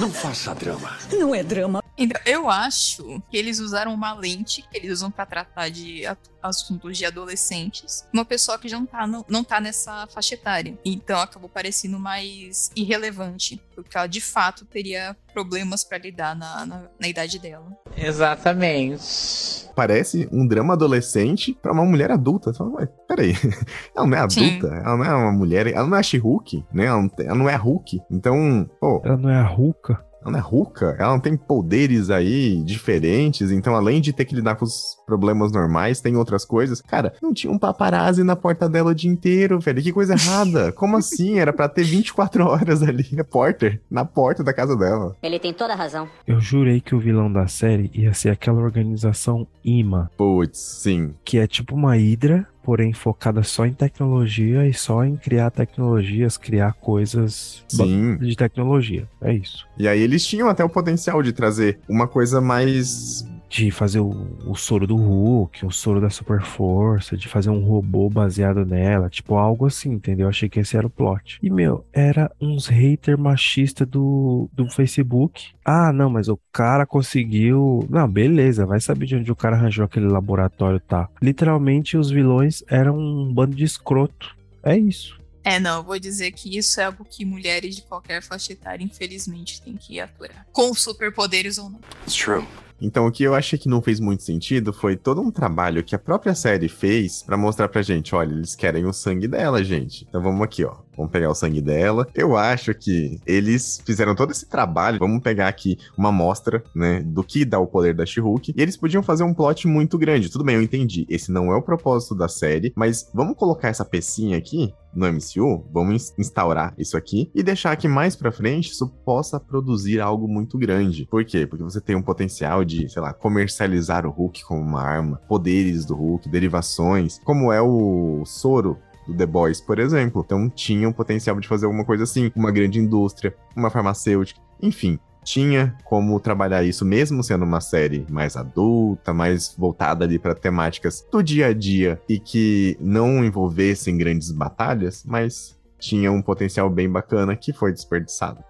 Não 0.00 0.10
faça 0.10 0.54
drama. 0.54 0.90
Não 1.12 1.34
é 1.34 1.42
drama. 1.42 1.83
Então, 1.96 2.20
eu 2.26 2.50
acho 2.50 3.22
que 3.30 3.36
eles 3.36 3.60
usaram 3.60 3.94
uma 3.94 4.12
lente 4.14 4.62
que 4.68 4.76
eles 4.76 4.92
usam 4.92 5.10
para 5.10 5.26
tratar 5.26 5.68
de 5.68 6.04
assuntos 6.44 6.98
de 6.98 7.06
adolescentes, 7.06 8.06
uma 8.12 8.24
pessoa 8.24 8.58
que 8.58 8.68
já 8.68 8.78
não 8.78 8.84
tá, 8.84 9.06
no, 9.06 9.24
não 9.28 9.42
tá 9.42 9.60
nessa 9.60 10.06
faixa 10.08 10.34
etária. 10.34 10.78
Então 10.84 11.18
acabou 11.18 11.48
parecendo 11.48 11.98
mais 11.98 12.70
irrelevante, 12.76 13.60
porque 13.74 13.96
ela 13.96 14.06
de 14.06 14.20
fato 14.20 14.66
teria 14.66 15.16
problemas 15.32 15.82
para 15.82 15.98
lidar 15.98 16.36
na, 16.36 16.66
na, 16.66 16.82
na, 17.00 17.08
idade 17.08 17.38
dela. 17.38 17.66
Exatamente. 17.96 19.66
Parece 19.74 20.28
um 20.30 20.46
drama 20.46 20.74
adolescente 20.74 21.56
para 21.60 21.72
uma 21.72 21.84
mulher 21.84 22.10
adulta. 22.10 22.52
Você 22.52 22.58
fala, 22.58 22.86
peraí, 23.08 23.32
ela 23.96 24.06
não 24.06 24.16
é 24.16 24.20
adulta, 24.20 24.68
Sim. 24.68 24.76
ela 24.84 24.96
não 24.96 25.04
é 25.04 25.14
uma 25.14 25.32
mulher, 25.32 25.66
ela 25.66 25.86
não 25.86 25.96
é 25.96 26.02
She-Hulk, 26.02 26.64
né? 26.72 26.84
Ela 26.86 27.02
não, 27.02 27.10
ela 27.18 27.34
não 27.34 27.48
é 27.48 27.56
Hulk. 27.56 28.00
Então, 28.10 28.70
pô. 28.78 29.00
Ela 29.04 29.16
não 29.16 29.30
é 29.30 29.40
a 29.40 29.48
Hulka. 29.48 30.04
Ela 30.24 30.32
não 30.32 30.38
é 30.38 30.42
Ruka, 30.42 30.96
ela 30.98 31.12
não 31.12 31.20
tem 31.20 31.36
poderes 31.36 32.08
aí 32.08 32.62
diferentes, 32.64 33.50
então 33.50 33.76
além 33.76 34.00
de 34.00 34.12
ter 34.12 34.24
que 34.24 34.34
lidar 34.34 34.56
com 34.56 34.64
os 34.64 34.96
problemas 35.06 35.52
normais, 35.52 36.00
tem 36.00 36.16
outras 36.16 36.44
coisas. 36.44 36.80
Cara, 36.80 37.14
não 37.22 37.32
tinha 37.32 37.52
um 37.52 37.58
paparazzi 37.58 38.22
na 38.22 38.36
porta 38.36 38.68
dela 38.68 38.90
o 38.90 38.94
dia 38.94 39.10
inteiro, 39.10 39.60
velho. 39.60 39.82
Que 39.82 39.92
coisa 39.92 40.14
errada. 40.14 40.72
Como 40.74 40.96
assim? 40.96 41.38
Era 41.38 41.52
para 41.52 41.68
ter 41.68 41.84
24 41.84 42.44
horas 42.44 42.82
ali, 42.82 43.02
repórter, 43.02 43.80
na 43.90 44.04
porta 44.04 44.42
da 44.42 44.52
casa 44.52 44.76
dela. 44.76 45.16
Ele 45.22 45.38
tem 45.38 45.52
toda 45.52 45.72
a 45.72 45.76
razão. 45.76 46.08
Eu 46.26 46.40
jurei 46.40 46.80
que 46.80 46.94
o 46.94 46.98
vilão 46.98 47.32
da 47.32 47.46
série 47.46 47.90
ia 47.94 48.12
ser 48.14 48.30
aquela 48.30 48.60
organização 48.60 49.46
IMA. 49.64 50.10
Putz, 50.16 50.58
sim. 50.58 51.14
Que 51.24 51.38
é 51.38 51.46
tipo 51.46 51.74
uma 51.74 51.96
hidra, 51.96 52.46
porém 52.62 52.92
focada 52.92 53.42
só 53.42 53.66
em 53.66 53.72
tecnologia 53.72 54.66
e 54.66 54.72
só 54.72 55.04
em 55.04 55.16
criar 55.16 55.50
tecnologias, 55.50 56.36
criar 56.36 56.72
coisas 56.74 57.62
Sim. 57.68 58.16
de 58.16 58.34
tecnologia. 58.34 59.06
É 59.20 59.32
isso. 59.32 59.66
E 59.78 59.86
aí 59.86 60.00
eles 60.00 60.26
tinham 60.26 60.48
até 60.48 60.64
o 60.64 60.68
potencial 60.68 61.22
de 61.22 61.32
trazer 61.32 61.78
uma 61.88 62.08
coisa 62.08 62.40
mais 62.40 63.26
de 63.48 63.70
fazer 63.70 64.00
o, 64.00 64.10
o, 64.46 64.54
soro 64.54 64.86
do 64.86 64.96
Hulk, 64.96 65.64
o 65.64 65.70
soro 65.70 66.00
da 66.00 66.10
Super 66.10 66.42
Força, 66.42 67.16
de 67.16 67.28
fazer 67.28 67.50
um 67.50 67.64
robô 67.64 68.08
baseado 68.08 68.64
nela, 68.64 69.08
tipo 69.08 69.36
algo 69.36 69.66
assim, 69.66 69.92
entendeu? 69.92 70.28
Achei 70.28 70.48
que 70.48 70.60
esse 70.60 70.76
era 70.76 70.86
o 70.86 70.90
plot. 70.90 71.38
E, 71.42 71.50
meu, 71.50 71.84
era 71.92 72.30
uns 72.40 72.66
hater 72.66 73.16
machista 73.16 73.86
do, 73.86 74.48
do 74.52 74.68
Facebook. 74.68 75.52
Ah, 75.64 75.92
não, 75.92 76.10
mas 76.10 76.28
o 76.28 76.38
cara 76.52 76.84
conseguiu. 76.84 77.86
Não, 77.88 78.08
beleza, 78.08 78.66
vai 78.66 78.80
saber 78.80 79.06
de 79.06 79.16
onde 79.16 79.30
o 79.30 79.36
cara 79.36 79.56
arranjou 79.56 79.84
aquele 79.84 80.06
laboratório, 80.06 80.80
tá? 80.80 81.08
Literalmente, 81.22 81.96
os 81.96 82.10
vilões 82.10 82.62
eram 82.68 82.98
um 82.98 83.32
bando 83.32 83.54
de 83.54 83.64
escroto. 83.64 84.36
É 84.62 84.76
isso. 84.76 85.22
É, 85.44 85.60
não, 85.60 85.76
eu 85.76 85.82
vou 85.82 85.98
dizer 85.98 86.32
que 86.32 86.56
isso 86.56 86.80
é 86.80 86.84
algo 86.84 87.04
que 87.04 87.22
mulheres 87.22 87.76
de 87.76 87.82
qualquer 87.82 88.22
faixa 88.22 88.54
etária, 88.54 88.82
infelizmente, 88.82 89.60
têm 89.60 89.76
que 89.76 90.00
aturar. 90.00 90.46
Com 90.50 90.72
superpoderes 90.72 91.58
ou 91.58 91.68
não. 91.68 91.80
It's 92.06 92.16
true. 92.16 92.44
Então, 92.80 93.06
o 93.06 93.12
que 93.12 93.22
eu 93.22 93.34
achei 93.34 93.58
que 93.58 93.68
não 93.68 93.80
fez 93.80 94.00
muito 94.00 94.22
sentido 94.22 94.72
foi 94.72 94.96
todo 94.96 95.20
um 95.20 95.30
trabalho 95.30 95.82
que 95.82 95.94
a 95.94 95.98
própria 95.98 96.34
série 96.34 96.68
fez 96.68 97.22
para 97.22 97.36
mostrar 97.36 97.68
pra 97.68 97.82
gente: 97.82 98.14
olha, 98.14 98.32
eles 98.32 98.54
querem 98.54 98.84
o 98.86 98.92
sangue 98.92 99.28
dela, 99.28 99.62
gente. 99.62 100.06
Então 100.08 100.22
vamos 100.22 100.42
aqui, 100.42 100.64
ó. 100.64 100.84
Vamos 100.96 101.10
pegar 101.10 101.30
o 101.30 101.34
sangue 101.34 101.60
dela. 101.60 102.06
Eu 102.14 102.36
acho 102.36 102.72
que 102.74 103.18
eles 103.26 103.82
fizeram 103.84 104.14
todo 104.14 104.30
esse 104.30 104.46
trabalho. 104.46 104.98
Vamos 104.98 105.22
pegar 105.22 105.48
aqui 105.48 105.76
uma 105.96 106.10
amostra, 106.10 106.62
né, 106.74 107.02
do 107.02 107.24
que 107.24 107.44
dá 107.44 107.58
o 107.58 107.66
poder 107.66 107.94
da 107.94 108.06
She-Hulk. 108.06 108.54
E 108.56 108.62
eles 108.62 108.76
podiam 108.76 109.02
fazer 109.02 109.24
um 109.24 109.34
plot 109.34 109.66
muito 109.66 109.98
grande. 109.98 110.30
Tudo 110.30 110.44
bem, 110.44 110.56
eu 110.56 110.62
entendi. 110.62 111.04
Esse 111.08 111.32
não 111.32 111.52
é 111.52 111.56
o 111.56 111.62
propósito 111.62 112.14
da 112.14 112.28
série, 112.28 112.72
mas 112.76 113.10
vamos 113.12 113.36
colocar 113.36 113.68
essa 113.68 113.84
pecinha 113.84 114.38
aqui 114.38 114.72
no 114.94 115.06
MCU, 115.12 115.66
vamos 115.72 116.14
instaurar 116.16 116.72
isso 116.78 116.96
aqui 116.96 117.28
e 117.34 117.42
deixar 117.42 117.74
que 117.76 117.88
mais 117.88 118.14
para 118.14 118.30
frente 118.30 118.70
isso 118.70 118.88
possa 119.04 119.40
produzir 119.40 120.00
algo 120.00 120.28
muito 120.28 120.56
grande. 120.56 121.06
Por 121.10 121.24
quê? 121.24 121.46
Porque 121.46 121.64
você 121.64 121.80
tem 121.80 121.96
um 121.96 122.02
potencial 122.02 122.63
de, 122.64 122.88
sei 122.88 123.02
lá, 123.02 123.12
comercializar 123.12 124.06
o 124.06 124.10
Hulk 124.10 124.44
como 124.44 124.60
uma 124.60 124.82
arma, 124.82 125.20
poderes 125.28 125.84
do 125.84 125.94
Hulk, 125.94 126.28
derivações, 126.28 127.20
como 127.24 127.52
é 127.52 127.60
o 127.60 128.22
soro 128.24 128.78
do 129.06 129.14
The 129.14 129.26
Boys, 129.26 129.60
por 129.60 129.78
exemplo. 129.78 130.22
Então 130.24 130.48
tinha 130.48 130.88
o 130.88 130.94
potencial 130.94 131.38
de 131.38 131.48
fazer 131.48 131.66
alguma 131.66 131.84
coisa 131.84 132.04
assim, 132.04 132.30
uma 132.34 132.50
grande 132.50 132.78
indústria, 132.78 133.34
uma 133.56 133.70
farmacêutica, 133.70 134.40
enfim. 134.60 134.98
Tinha 135.22 135.74
como 135.84 136.20
trabalhar 136.20 136.62
isso 136.64 136.84
mesmo 136.84 137.22
sendo 137.24 137.46
uma 137.46 137.60
série 137.60 138.04
mais 138.10 138.36
adulta, 138.36 139.14
mais 139.14 139.54
voltada 139.56 140.04
ali 140.04 140.18
para 140.18 140.34
temáticas 140.34 141.06
do 141.10 141.22
dia 141.22 141.46
a 141.46 141.54
dia 141.54 141.98
e 142.06 142.18
que 142.18 142.76
não 142.78 143.24
envolvessem 143.24 143.96
grandes 143.96 144.30
batalhas, 144.30 145.02
mas 145.06 145.58
tinha 145.78 146.12
um 146.12 146.20
potencial 146.20 146.68
bem 146.68 146.90
bacana 146.90 147.34
que 147.34 147.54
foi 147.54 147.72
desperdiçado. 147.72 148.44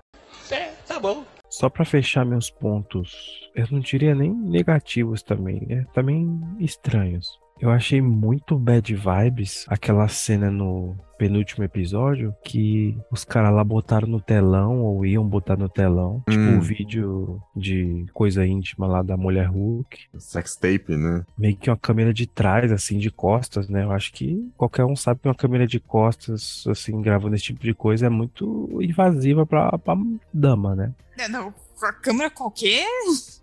É, 0.50 0.72
tá 0.86 0.98
bom. 0.98 1.24
Só 1.56 1.70
para 1.70 1.84
fechar 1.84 2.26
meus 2.26 2.50
pontos, 2.50 3.48
eu 3.54 3.64
não 3.70 3.78
diria 3.78 4.12
nem 4.12 4.34
negativos 4.34 5.22
também, 5.22 5.64
é 5.70 5.84
também 5.94 6.40
estranhos. 6.58 7.28
Eu 7.60 7.70
achei 7.70 8.00
muito 8.00 8.58
bad 8.58 8.94
vibes 8.94 9.64
aquela 9.68 10.08
cena 10.08 10.50
no 10.50 10.96
penúltimo 11.16 11.64
episódio 11.64 12.34
que 12.44 12.98
os 13.10 13.24
caras 13.24 13.54
lá 13.54 13.62
botaram 13.62 14.08
no 14.08 14.20
telão 14.20 14.80
ou 14.80 15.06
iam 15.06 15.26
botar 15.26 15.56
no 15.56 15.68
telão, 15.68 16.22
tipo, 16.28 16.40
hum. 16.40 16.46
tipo 16.46 16.58
o 16.58 16.60
vídeo 16.60 17.42
de 17.54 18.06
coisa 18.12 18.46
íntima 18.46 18.86
lá 18.86 19.02
da 19.02 19.16
mulher 19.16 19.46
Hulk. 19.46 20.06
Sex 20.18 20.56
tape, 20.56 20.96
né? 20.96 21.24
Meio 21.38 21.56
que 21.56 21.70
uma 21.70 21.76
câmera 21.76 22.12
de 22.12 22.26
trás, 22.26 22.72
assim, 22.72 22.98
de 22.98 23.10
costas, 23.10 23.68
né? 23.68 23.84
Eu 23.84 23.92
acho 23.92 24.12
que 24.12 24.50
qualquer 24.56 24.84
um 24.84 24.96
sabe 24.96 25.20
que 25.20 25.28
uma 25.28 25.34
câmera 25.34 25.66
de 25.66 25.78
costas, 25.80 26.64
assim, 26.68 27.00
gravando 27.00 27.34
esse 27.34 27.44
tipo 27.44 27.60
de 27.60 27.72
coisa 27.72 28.06
é 28.06 28.10
muito 28.10 28.68
invasiva 28.82 29.46
pra, 29.46 29.78
pra 29.78 29.96
dama, 30.32 30.74
né? 30.74 30.92
É, 31.16 31.28
não, 31.28 31.54
a 31.88 31.92
câmera 31.92 32.30
qualquer. 32.30 32.86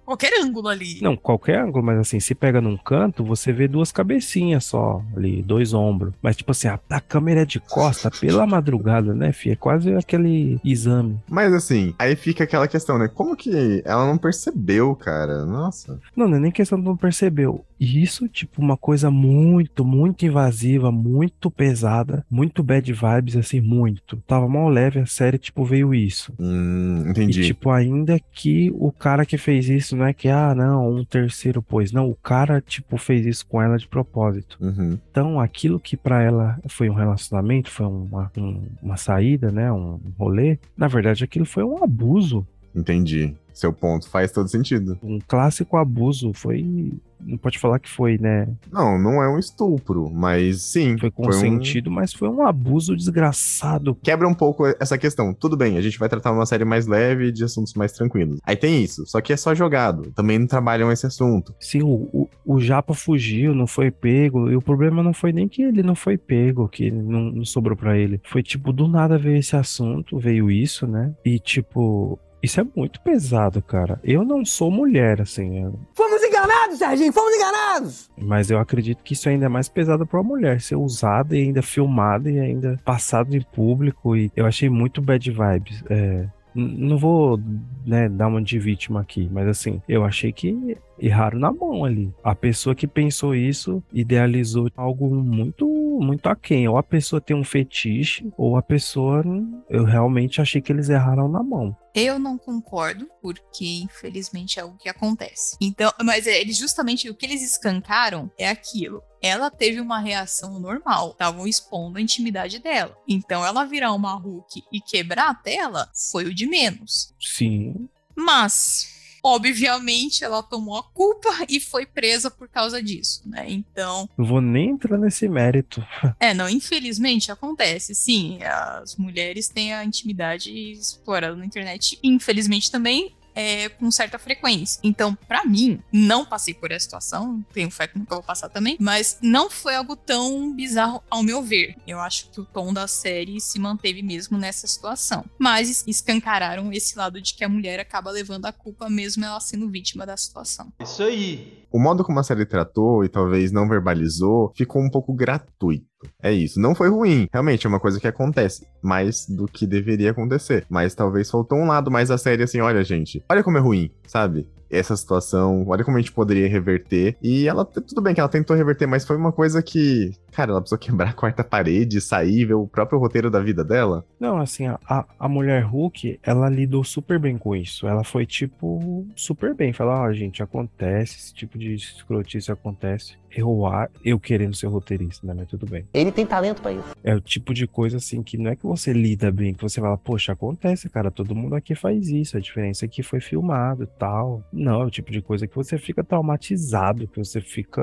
Qualquer 0.06 0.34
ângulo 0.42 0.68
ali. 0.68 1.00
Não, 1.02 1.16
qualquer 1.16 1.60
ângulo, 1.60 1.86
mas 1.86 2.00
assim, 2.00 2.20
se 2.20 2.36
pega 2.36 2.60
num 2.60 2.76
canto, 2.76 3.24
você 3.24 3.54
vê 3.54 3.68
duas 3.68 3.92
cabecinhas 3.92 4.66
só 4.66 5.02
ali, 5.16 5.42
dois 5.42 5.74
ombros. 5.74 6.14
Mas 6.22 6.36
tipo 6.36 6.52
assim, 6.52 6.68
a, 6.68 6.80
a 6.90 7.00
câmera 7.00 7.42
é 7.42 7.46
de 7.46 7.60
costa 7.60 8.10
pela 8.12 8.46
madrugada, 8.46 9.14
né, 9.14 9.32
filha? 9.32 9.54
É 9.54 9.56
quase 9.56 9.94
aquele 9.96 10.60
exame. 10.66 11.20
Mas 11.30 11.54
assim, 11.54 11.94
aí 11.98 12.16
fica 12.16 12.44
aquela 12.44 12.68
questão, 12.68 12.98
né? 12.98 13.08
Como 13.08 13.36
que 13.36 13.82
ela 13.86 14.06
não 14.06 14.18
percebeu, 14.18 14.96
cara? 14.96 15.46
Nossa. 15.46 16.00
Não, 16.16 16.28
não 16.28 16.38
é 16.38 16.40
nem 16.40 16.52
questão 16.52 16.80
de 16.80 16.86
não 16.86 16.98
percebeu. 16.98 17.64
Isso, 17.82 18.30
tipo, 18.30 18.62
uma 18.62 18.78
coisa 18.78 19.10
muito, 19.10 19.84
muito 19.84 20.24
invasiva, 20.24 20.92
muito 20.92 21.50
pesada, 21.50 22.24
muito 22.30 22.62
bad 22.62 22.94
vibes, 22.94 23.36
assim, 23.36 23.60
muito. 23.60 24.18
Tava 24.28 24.48
mal 24.48 24.70
leve 24.70 25.00
a 25.00 25.08
série, 25.08 25.40
tipo, 25.40 25.66
veio 25.66 25.92
isso. 25.92 26.32
Hum, 26.40 27.06
entendi. 27.10 27.42
E, 27.42 27.46
tipo, 27.46 27.72
ainda 27.72 28.20
que 28.20 28.72
o 28.76 28.92
cara 28.92 29.26
que 29.26 29.36
fez 29.36 29.68
isso 29.68 29.96
não 29.96 30.06
é 30.06 30.14
que, 30.14 30.30
ah, 30.30 30.54
não, 30.54 30.98
um 30.98 31.04
terceiro 31.04 31.60
pois. 31.60 31.92
Não, 31.92 32.08
o 32.08 32.14
cara, 32.14 32.62
tipo, 32.62 32.98
fez 32.98 33.26
isso 33.26 33.48
com 33.48 33.60
ela 33.60 33.80
de 33.80 33.88
propósito. 33.88 34.60
Uhum. 34.62 35.00
Então, 35.10 35.40
aquilo 35.40 35.80
que 35.80 35.98
para 35.98 36.22
ela 36.22 36.60
foi 36.68 36.88
um 36.88 36.94
relacionamento, 36.94 37.72
foi 37.72 37.88
uma, 37.88 38.32
um, 38.38 38.62
uma 38.80 38.96
saída, 38.96 39.52
né, 39.52 39.72
um 39.72 40.00
rolê, 40.20 40.60
na 40.78 40.88
verdade, 40.88 41.24
aquilo 41.24 41.46
foi 41.46 41.64
um 41.64 41.84
abuso. 41.84 42.46
Entendi. 42.76 43.36
Seu 43.54 43.74
ponto 43.74 44.08
faz 44.08 44.32
todo 44.32 44.48
sentido. 44.48 44.98
Um 45.04 45.20
clássico 45.20 45.78
abuso 45.78 46.32
foi 46.34 46.94
não 47.26 47.38
pode 47.38 47.60
falar 47.60 47.80
que 47.80 47.90
foi, 47.90 48.18
né? 48.18 48.48
Não, 48.72 49.00
não 49.00 49.22
é 49.22 49.30
um 49.30 49.40
estupro, 49.40 50.10
mas 50.10 50.62
sim. 50.62 50.98
Foi 50.98 51.12
consentido, 51.12 51.86
foi 51.86 51.92
um... 51.92 51.96
mas 51.96 52.14
foi 52.14 52.30
um 52.30 52.42
abuso 52.42 52.96
desgraçado. 52.96 53.96
Quebra 54.02 54.28
um 54.28 54.34
pouco 54.34 54.66
essa 54.80 54.98
questão. 54.98 55.34
Tudo 55.34 55.58
bem, 55.58 55.78
a 55.78 55.82
gente 55.82 56.00
vai 56.00 56.10
tratar 56.10 56.32
uma 56.32 56.46
série 56.46 56.66
mais 56.66 56.88
leve 56.88 57.32
de 57.32 57.44
assuntos 57.44 57.74
mais 57.74 57.92
tranquilos. 57.92 58.40
Aí 58.44 58.56
tem 58.56 58.84
isso, 58.84 59.06
só 59.06 59.22
que 59.22 59.34
é 59.34 59.38
só 59.38 59.54
jogado. 59.54 60.12
Também 60.12 60.40
não 60.40 60.48
trabalham 60.48 60.92
esse 60.92 61.06
assunto. 61.06 61.54
Sim, 61.60 61.84
o, 61.84 62.10
o, 62.14 62.30
o 62.46 62.60
Japa 62.60 62.94
fugiu, 62.94 63.54
não 63.54 63.68
foi 63.68 63.92
pego. 63.92 64.50
E 64.50 64.56
o 64.56 64.62
problema 64.62 65.04
não 65.04 65.14
foi 65.14 65.32
nem 65.32 65.48
que 65.48 65.62
ele 65.62 65.84
não 65.84 65.96
foi 65.96 66.18
pego, 66.18 66.68
que 66.68 66.92
não, 66.92 67.32
não 67.32 67.46
sobrou 67.46 67.76
para 67.76 67.98
ele. 67.98 68.20
Foi 68.24 68.44
tipo, 68.44 68.72
do 68.74 68.88
nada 68.88 69.18
veio 69.18 69.38
esse 69.38 69.56
assunto, 69.56 70.20
veio 70.20 70.50
isso, 70.50 70.88
né? 70.88 71.14
E 71.26 71.40
tipo, 71.40 72.20
isso 72.42 72.60
é 72.60 72.66
muito 72.76 73.00
pesado, 73.02 73.62
cara. 73.62 74.00
Eu 74.04 74.26
não 74.26 74.44
sou 74.44 74.72
mulher, 74.72 75.22
assim. 75.22 75.64
Eu... 75.64 75.80
Fomos 75.94 76.21
enganados, 76.44 76.78
Serginho, 76.78 77.14
fomos 77.14 77.34
enganados! 77.34 78.12
Mas 78.18 78.50
eu 78.50 78.60
acredito 78.60 79.04
que 79.04 79.14
isso 79.14 79.30
ainda 79.30 79.46
é 79.46 79.50
mais 79.50 79.70
pesado 79.70 80.06
pra 80.06 80.20
uma 80.20 80.28
mulher, 80.28 80.62
ser 80.62 80.76
usada 80.76 81.36
e 81.36 81.42
ainda 81.42 81.62
filmada 81.62 82.30
e 82.30 82.40
ainda 82.40 82.80
passado 82.84 83.36
em 83.36 83.42
público. 83.42 84.16
E 84.16 84.32
eu 84.36 84.46
achei 84.46 84.70
muito 84.70 85.02
bad 85.02 85.30
vibes. 85.30 85.84
É... 85.90 86.28
Não 86.54 86.98
vou 86.98 87.40
né, 87.86 88.10
dar 88.10 88.28
uma 88.28 88.42
de 88.42 88.60
vítima 88.60 89.00
aqui, 89.00 89.30
mas 89.32 89.48
assim, 89.48 89.82
eu 89.88 90.04
achei 90.04 90.34
que 90.34 90.78
erraram 91.00 91.40
na 91.40 91.50
mão 91.50 91.86
ali. 91.86 92.14
A 92.22 92.36
pessoa 92.36 92.76
que 92.76 92.86
pensou 92.86 93.34
isso 93.34 93.82
idealizou 93.94 94.70
algo 94.76 95.10
muito, 95.16 95.66
muito 96.00 96.28
aquém. 96.28 96.68
Ou 96.68 96.78
a 96.78 96.84
pessoa 96.84 97.20
tem 97.20 97.36
um 97.36 97.44
fetiche, 97.44 98.32
ou 98.38 98.56
a 98.56 98.62
pessoa. 98.62 99.24
Eu 99.70 99.84
realmente 99.84 100.40
achei 100.40 100.62
que 100.62 100.72
eles 100.72 100.90
erraram 100.90 101.28
na 101.28 101.42
mão. 101.42 101.76
Eu 101.94 102.18
não 102.18 102.38
concordo, 102.38 103.10
porque 103.22 103.66
infelizmente 103.84 104.60
é 104.60 104.64
o 104.64 104.78
que 104.78 104.88
acontece. 104.88 105.58
Então, 105.60 105.92
mas 106.04 106.26
é, 106.26 106.40
eles 106.40 106.58
justamente 106.58 107.10
o 107.10 107.16
que 107.16 107.26
eles 107.26 107.42
escancaram 107.44 108.32
é 108.38 108.48
aquilo. 108.48 109.04
Ela 109.22 109.52
teve 109.52 109.82
uma 109.82 110.00
reação 110.00 110.60
normal, 110.60 111.12
estavam 111.12 111.46
expondo 111.46 111.98
a 111.98 112.02
intimidade 112.02 112.60
dela. 112.60 112.98
Então, 113.08 113.46
ela 113.46 113.66
virar 113.66 113.94
uma 113.94 114.16
Hulk 114.16 114.64
e 114.72 114.80
quebrar 114.80 115.30
a 115.30 115.36
tela 115.36 115.90
foi 116.12 116.26
o 116.26 116.34
de 116.34 116.48
menos. 116.48 117.14
Sim. 117.20 117.90
Mas 118.16 119.01
obviamente 119.24 120.24
ela 120.24 120.42
tomou 120.42 120.78
a 120.78 120.84
culpa 120.84 121.30
e 121.48 121.60
foi 121.60 121.86
presa 121.86 122.30
por 122.32 122.48
causa 122.48 122.82
disso, 122.82 123.22
né? 123.26 123.46
Então. 123.48 124.10
Não 124.18 124.26
vou 124.26 124.42
nem 124.42 124.72
entrar 124.72 124.98
nesse 124.98 125.28
mérito. 125.28 125.86
É, 126.20 126.34
não, 126.34 126.50
infelizmente 126.50 127.32
acontece. 127.32 127.94
Sim, 127.96 128.40
as 128.44 128.96
mulheres 128.96 129.48
têm 129.48 129.74
a 129.74 129.84
intimidade 129.84 130.52
explorada 130.52 131.36
na 131.36 131.46
internet. 131.46 132.00
Infelizmente 132.04 132.72
também 132.72 133.16
é, 133.36 133.70
com 133.70 133.90
certa 133.92 134.18
frequência. 134.20 134.80
Então, 134.84 135.16
para 135.28 135.46
mim, 135.46 135.80
não 135.92 136.26
passei 136.26 136.54
por 136.54 136.72
essa 136.72 136.86
situação, 136.86 137.44
tenho 137.54 137.72
fé 137.72 137.88
que 137.88 137.98
nunca 137.98 138.16
vou 138.16 138.24
passar 138.24 138.50
também, 138.50 138.78
mas 138.80 139.18
não 139.22 139.50
foi 139.50 139.76
algo 139.76 139.96
tão 139.96 140.54
bizarro 140.54 141.04
ao 141.10 141.24
meu 141.24 141.42
ver. 141.42 141.76
Eu 141.88 142.00
acho 142.00 142.30
que 142.30 142.42
o 142.42 142.46
tom 142.46 142.74
da 142.74 142.88
série 142.88 143.40
se 143.40 143.60
manteve 143.60 144.02
mesmo 144.02 144.38
nessa 144.38 144.68
situação. 144.68 145.26
Mas 145.38 145.84
escancararam 145.88 146.72
esse 146.72 146.98
lado 146.98 147.22
de 147.22 147.34
que 147.34 147.44
a 147.44 147.50
mulher 147.50 147.80
acaba 147.80 148.12
levando 148.12 148.46
a 148.46 148.52
culpa 148.52 148.90
mesmo 148.90 149.26
ela 149.26 149.40
sendo 149.40 149.70
vítima 149.70 150.06
da 150.06 150.18
situação. 150.18 150.72
Isso 150.80 151.04
aí. 151.04 151.66
O 151.72 151.80
modo 151.80 152.04
como 152.04 152.20
a 152.20 152.24
série 152.24 152.46
tratou 152.46 153.04
e 153.06 153.10
talvez 153.10 153.52
não 153.52 153.68
verbalizou 153.68 154.52
ficou 154.56 154.82
um 154.82 154.90
pouco 154.90 155.14
gratuito. 155.14 155.91
É 156.22 156.32
isso. 156.32 156.60
Não 156.60 156.76
foi 156.76 156.90
ruim. 156.90 157.28
Realmente 157.32 157.66
é 157.66 157.70
uma 157.70 157.80
coisa 157.80 158.00
que 158.00 158.08
acontece 158.08 158.66
mais 158.82 159.26
do 159.28 159.46
que 159.46 159.66
deveria 159.68 160.12
acontecer. 160.12 160.66
Mas 160.70 160.96
talvez 160.96 161.30
faltou 161.30 161.58
um 161.58 161.68
lado 161.68 161.92
mais 161.92 162.10
da 162.10 162.18
série 162.18 162.44
assim: 162.44 162.60
olha, 162.62 162.84
gente, 162.84 163.24
olha 163.30 163.44
como 163.44 163.58
é 163.58 163.62
ruim, 163.62 163.92
sabe? 164.08 164.48
essa 164.72 164.96
situação, 164.96 165.66
olha 165.68 165.84
como 165.84 165.98
a 165.98 166.00
gente 166.00 166.14
poderia 166.14 166.48
reverter. 166.48 167.18
E 167.22 167.48
ela, 167.48 167.66
tudo 167.66 168.02
bem 168.02 168.14
que 168.14 168.22
ela 168.22 168.30
tentou 168.30 168.56
reverter, 168.56 168.88
mas 168.88 169.06
foi 169.06 169.18
uma 169.18 169.32
coisa 169.32 169.62
que, 169.62 170.12
cara, 170.32 170.52
ela 170.52 170.62
precisou 170.62 170.80
quebrar 170.80 171.10
a 171.10 171.14
quarta 171.14 171.44
parede, 171.44 172.02
sair, 172.02 172.46
ver 172.46 172.54
o 172.54 172.68
próprio 172.68 173.00
roteiro 173.00 173.30
da 173.30 173.40
vida 173.40 173.64
dela. 173.64 174.06
Não, 174.20 174.38
assim, 174.38 174.68
a, 174.68 175.06
a 175.20 175.30
mulher 175.30 175.64
Hulk, 175.64 176.20
ela 176.24 176.50
lidou 176.50 176.84
super 176.84 177.20
bem 177.20 177.38
com 177.38 177.56
isso. 177.56 177.88
Ela 177.88 178.04
foi, 178.04 178.26
tipo, 178.26 179.06
super 179.16 179.54
bem. 179.54 179.74
Falar, 179.74 180.02
ó, 180.02 180.10
oh, 180.10 180.14
gente, 180.14 180.42
acontece, 180.42 181.18
esse 181.18 181.34
tipo 181.34 181.58
de 181.58 181.74
escrotice 181.74 182.52
acontece. 182.52 183.22
Eu, 183.34 183.62
eu 184.04 184.20
querendo 184.20 184.56
ser 184.56 184.68
roteirista, 184.68 185.26
né? 185.26 185.34
Mas 185.34 185.48
tudo 185.48 185.66
bem. 185.66 185.86
Ele 185.94 186.12
tem 186.12 186.26
talento 186.26 186.62
para 186.62 186.74
isso. 186.74 186.96
É 187.04 187.16
o 187.16 187.22
tipo 187.22 187.54
de 187.54 187.66
coisa, 187.66 187.98
assim, 187.98 188.22
que 188.22 188.38
não 188.38 188.52
é 188.52 188.56
que 188.56 188.66
você 188.66 188.92
lida 188.92 189.32
bem, 189.32 189.54
que 189.54 189.62
você 189.62 189.80
fala, 189.80 189.98
poxa, 189.98 190.34
acontece, 190.34 190.90
cara, 190.90 191.10
todo 191.10 191.36
mundo 191.36 191.56
aqui 191.56 191.74
faz 191.74 192.10
isso. 192.10 192.36
A 192.36 192.42
diferença 192.42 192.86
é 192.86 192.88
que 192.88 193.02
foi 193.02 193.22
filmado 193.22 193.84
e 193.84 193.88
tal. 193.88 194.44
Não, 194.52 194.82
é 194.82 194.86
o 194.86 194.92
tipo 194.92 195.12
de 195.12 195.22
coisa 195.22 195.48
que 195.48 195.56
você 195.56 195.78
fica 195.78 196.04
traumatizado, 196.04 197.08
que 197.08 197.18
você 197.18 197.40
fica 197.40 197.82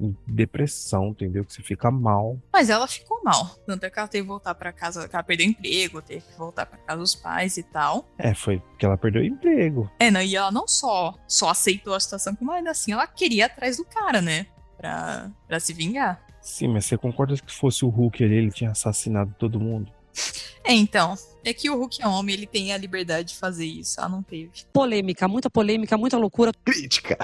em 0.00 0.16
depressão, 0.26 1.14
entendeu? 1.24 1.44
Que 1.44 1.52
você 1.52 1.62
fica 1.62 1.90
mal. 1.90 2.38
Mas 2.52 2.70
ela 2.70 2.86
ficou 2.86 3.22
mal. 3.22 3.56
Tanto 3.66 3.84
é 3.84 3.90
que 3.90 3.98
ela 3.98 4.08
teve 4.08 4.22
que 4.22 4.28
voltar 4.28 4.54
para 4.54 4.72
casa, 4.72 5.08
que 5.08 5.14
ela 5.14 5.22
perdeu 5.22 5.46
emprego, 5.46 6.02
teve 6.02 6.20
que 6.20 6.38
voltar 6.38 6.66
para 6.66 6.78
casa 6.78 6.98
dos 6.98 7.14
pais 7.14 7.56
e 7.56 7.62
tal. 7.62 8.08
É, 8.18 8.34
foi 8.34 8.62
que 8.78 8.84
ela 8.84 8.96
perdeu 8.96 9.24
emprego. 9.24 9.90
É, 9.98 10.10
não, 10.10 10.20
e 10.20 10.36
ela 10.36 10.50
não 10.50 10.68
só, 10.68 11.14
só 11.26 11.50
aceitou 11.50 11.94
a 11.94 12.00
situação, 12.00 12.34
como 12.34 12.52
ainda 12.52 12.70
assim 12.70 12.92
ela 12.92 13.06
queria 13.06 13.38
ir 13.38 13.42
atrás 13.42 13.76
do 13.76 13.84
cara, 13.84 14.20
né? 14.20 14.46
Pra, 14.76 15.30
pra 15.46 15.58
se 15.58 15.72
vingar. 15.72 16.20
Sim, 16.40 16.68
mas 16.68 16.84
você 16.84 16.98
concorda 16.98 17.36
que 17.36 17.50
se 17.50 17.58
fosse 17.58 17.84
o 17.84 17.88
Hulk 17.88 18.22
ali, 18.22 18.34
ele 18.36 18.50
tinha 18.50 18.70
assassinado 18.70 19.34
todo 19.38 19.58
mundo? 19.58 19.90
É, 20.62 20.72
então. 20.72 21.16
É 21.44 21.52
que 21.52 21.68
o 21.68 21.76
Hulk 21.76 22.02
é 22.02 22.06
homem, 22.06 22.34
ele 22.34 22.46
tem 22.46 22.72
a 22.72 22.78
liberdade 22.78 23.28
de 23.28 23.36
fazer 23.36 23.66
isso. 23.66 24.00
Ah, 24.00 24.08
não 24.08 24.22
teve. 24.22 24.50
Polêmica, 24.72 25.28
muita 25.28 25.50
polêmica, 25.50 25.96
muita 25.98 26.16
loucura. 26.16 26.52
Crítica. 26.64 27.18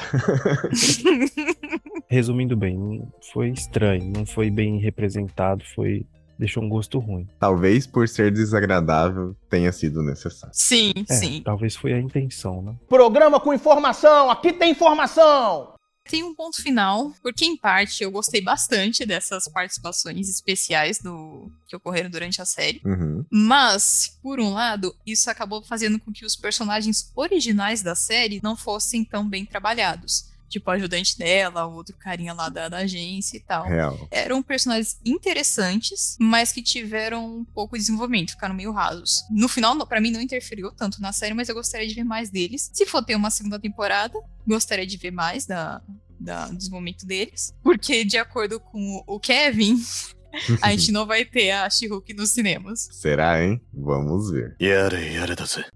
Resumindo 2.09 2.57
bem, 2.57 3.03
foi 3.33 3.51
estranho, 3.51 4.13
não 4.15 4.27
foi 4.27 4.51
bem 4.51 4.79
representado, 4.79 5.65
foi 5.75 6.05
deixou 6.39 6.63
um 6.63 6.69
gosto 6.69 6.99
ruim. 6.99 7.29
Talvez 7.39 7.87
por 7.87 8.09
ser 8.09 8.33
desagradável 8.33 9.37
tenha 9.49 9.71
sido 9.73 10.03
necessário. 10.03 10.55
Sim, 10.55 10.93
é, 11.09 11.13
sim. 11.13 11.43
Talvez 11.45 11.77
foi 11.77 11.93
a 11.93 12.01
intenção, 12.01 12.63
né? 12.63 12.75
Programa 12.89 13.39
com 13.39 13.53
informação, 13.53 14.31
aqui 14.31 14.53
tem 14.53 14.71
informação 14.71 15.75
tem 16.11 16.25
um 16.25 16.35
ponto 16.35 16.61
final, 16.61 17.13
porque 17.23 17.45
em 17.45 17.57
parte 17.57 18.03
eu 18.03 18.11
gostei 18.11 18.41
bastante 18.41 19.07
dessas 19.07 19.47
participações 19.47 20.29
especiais 20.29 20.99
do 20.99 21.51
que 21.69 21.77
ocorreram 21.77 22.11
durante 22.11 22.43
a 22.43 22.45
série. 22.45 22.81
Uhum. 22.85 23.25
Mas, 23.31 24.19
por 24.21 24.41
um 24.41 24.53
lado, 24.53 24.95
isso 25.07 25.31
acabou 25.31 25.63
fazendo 25.63 26.01
com 26.01 26.13
que 26.13 26.25
os 26.27 26.35
personagens 26.35 27.13
originais 27.15 27.83
da 27.83 27.95
série 27.95 28.41
não 28.43 28.57
fossem 28.57 29.05
tão 29.05 29.29
bem 29.29 29.47
trabalhados 29.47 30.29
tipo 30.51 30.71
o 30.71 30.75
ajudante 30.75 31.17
dela, 31.17 31.67
o 31.67 31.75
outro 31.75 31.97
carinha 31.97 32.33
lá 32.35 32.49
da, 32.49 32.69
da 32.69 32.79
agência 32.79 33.37
e 33.37 33.41
tal. 33.41 33.65
Real. 33.65 34.09
Eram 34.11 34.43
personagens 34.43 34.99
interessantes, 35.05 36.17
mas 36.21 36.53
que 36.53 36.63
tiveram 36.63 37.39
um 37.39 37.45
pouco 37.45 37.77
de 37.77 37.83
desenvolvimento, 37.83 38.33
ficaram 38.33 38.55
meio 38.55 38.73
rasos. 38.73 39.23
No 39.31 39.49
final, 39.49 39.75
para 39.87 40.01
mim, 40.01 40.11
não 40.11 40.21
interferiu 40.21 40.71
tanto 40.73 41.01
na 41.01 41.13
série, 41.13 41.33
mas 41.33 41.49
eu 41.49 41.55
gostaria 41.55 41.87
de 41.87 41.95
ver 41.95 42.05
mais 42.05 42.29
deles. 42.31 42.71
Se 42.73 42.85
for 42.85 43.03
ter 43.03 43.15
uma 43.15 43.31
segunda 43.31 43.59
temporada, 43.59 44.19
gostaria 44.47 44.87
de 44.87 44.97
ver 44.97 45.13
mais 45.13 45.47
da, 45.47 45.81
da, 46.19 46.47
do 46.47 46.57
desenvolvimento 46.57 47.07
deles. 47.07 47.55
Porque, 47.63 48.05
de 48.05 48.19
acordo 48.19 48.59
com 48.59 49.03
o 49.07 49.19
Kevin, 49.19 49.77
a 50.63 50.71
gente 50.71 50.93
não 50.93 51.07
vai 51.07 51.25
ter 51.25 51.51
a 51.51 51.69
She-Hulk 51.69 52.15
nos 52.15 52.31
cinemas. 52.31 52.89
Será, 52.93 53.43
hein? 53.43 53.61
Vamos 53.73 54.31
ver. 54.31 54.55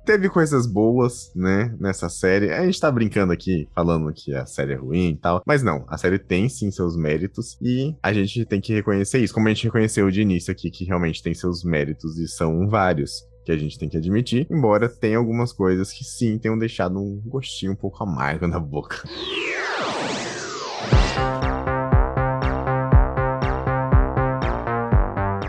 Teve 0.04 0.28
coisas 0.28 0.66
boas, 0.66 1.30
né, 1.34 1.74
nessa 1.78 2.08
série. 2.08 2.52
A 2.52 2.64
gente 2.64 2.80
tá 2.80 2.90
brincando 2.90 3.32
aqui, 3.32 3.68
falando 3.74 4.12
que 4.12 4.34
a 4.34 4.46
série 4.46 4.72
é 4.72 4.76
ruim 4.76 5.10
e 5.10 5.16
tal. 5.16 5.42
Mas 5.46 5.62
não, 5.62 5.84
a 5.88 5.96
série 5.96 6.18
tem 6.18 6.48
sim 6.48 6.70
seus 6.70 6.96
méritos 6.96 7.56
e 7.60 7.94
a 8.02 8.12
gente 8.12 8.44
tem 8.44 8.60
que 8.60 8.72
reconhecer 8.74 9.18
isso. 9.18 9.34
Como 9.34 9.46
a 9.48 9.50
gente 9.52 9.64
reconheceu 9.64 10.10
de 10.10 10.22
início 10.22 10.50
aqui, 10.52 10.70
que 10.70 10.84
realmente 10.84 11.22
tem 11.22 11.34
seus 11.34 11.64
méritos 11.64 12.18
e 12.18 12.28
são 12.28 12.68
vários. 12.68 13.22
que 13.44 13.52
a 13.52 13.58
gente 13.58 13.78
tem 13.78 13.90
que 13.90 13.96
admitir, 13.98 14.46
embora 14.50 14.88
tenha 14.88 15.18
algumas 15.18 15.52
coisas 15.52 15.92
que 15.92 16.02
sim 16.02 16.38
tenham 16.38 16.58
deixado 16.58 16.98
um 16.98 17.20
gostinho 17.26 17.72
um 17.72 17.76
pouco 17.76 18.02
amargo 18.02 18.46
na 18.46 18.58
boca. 18.58 19.06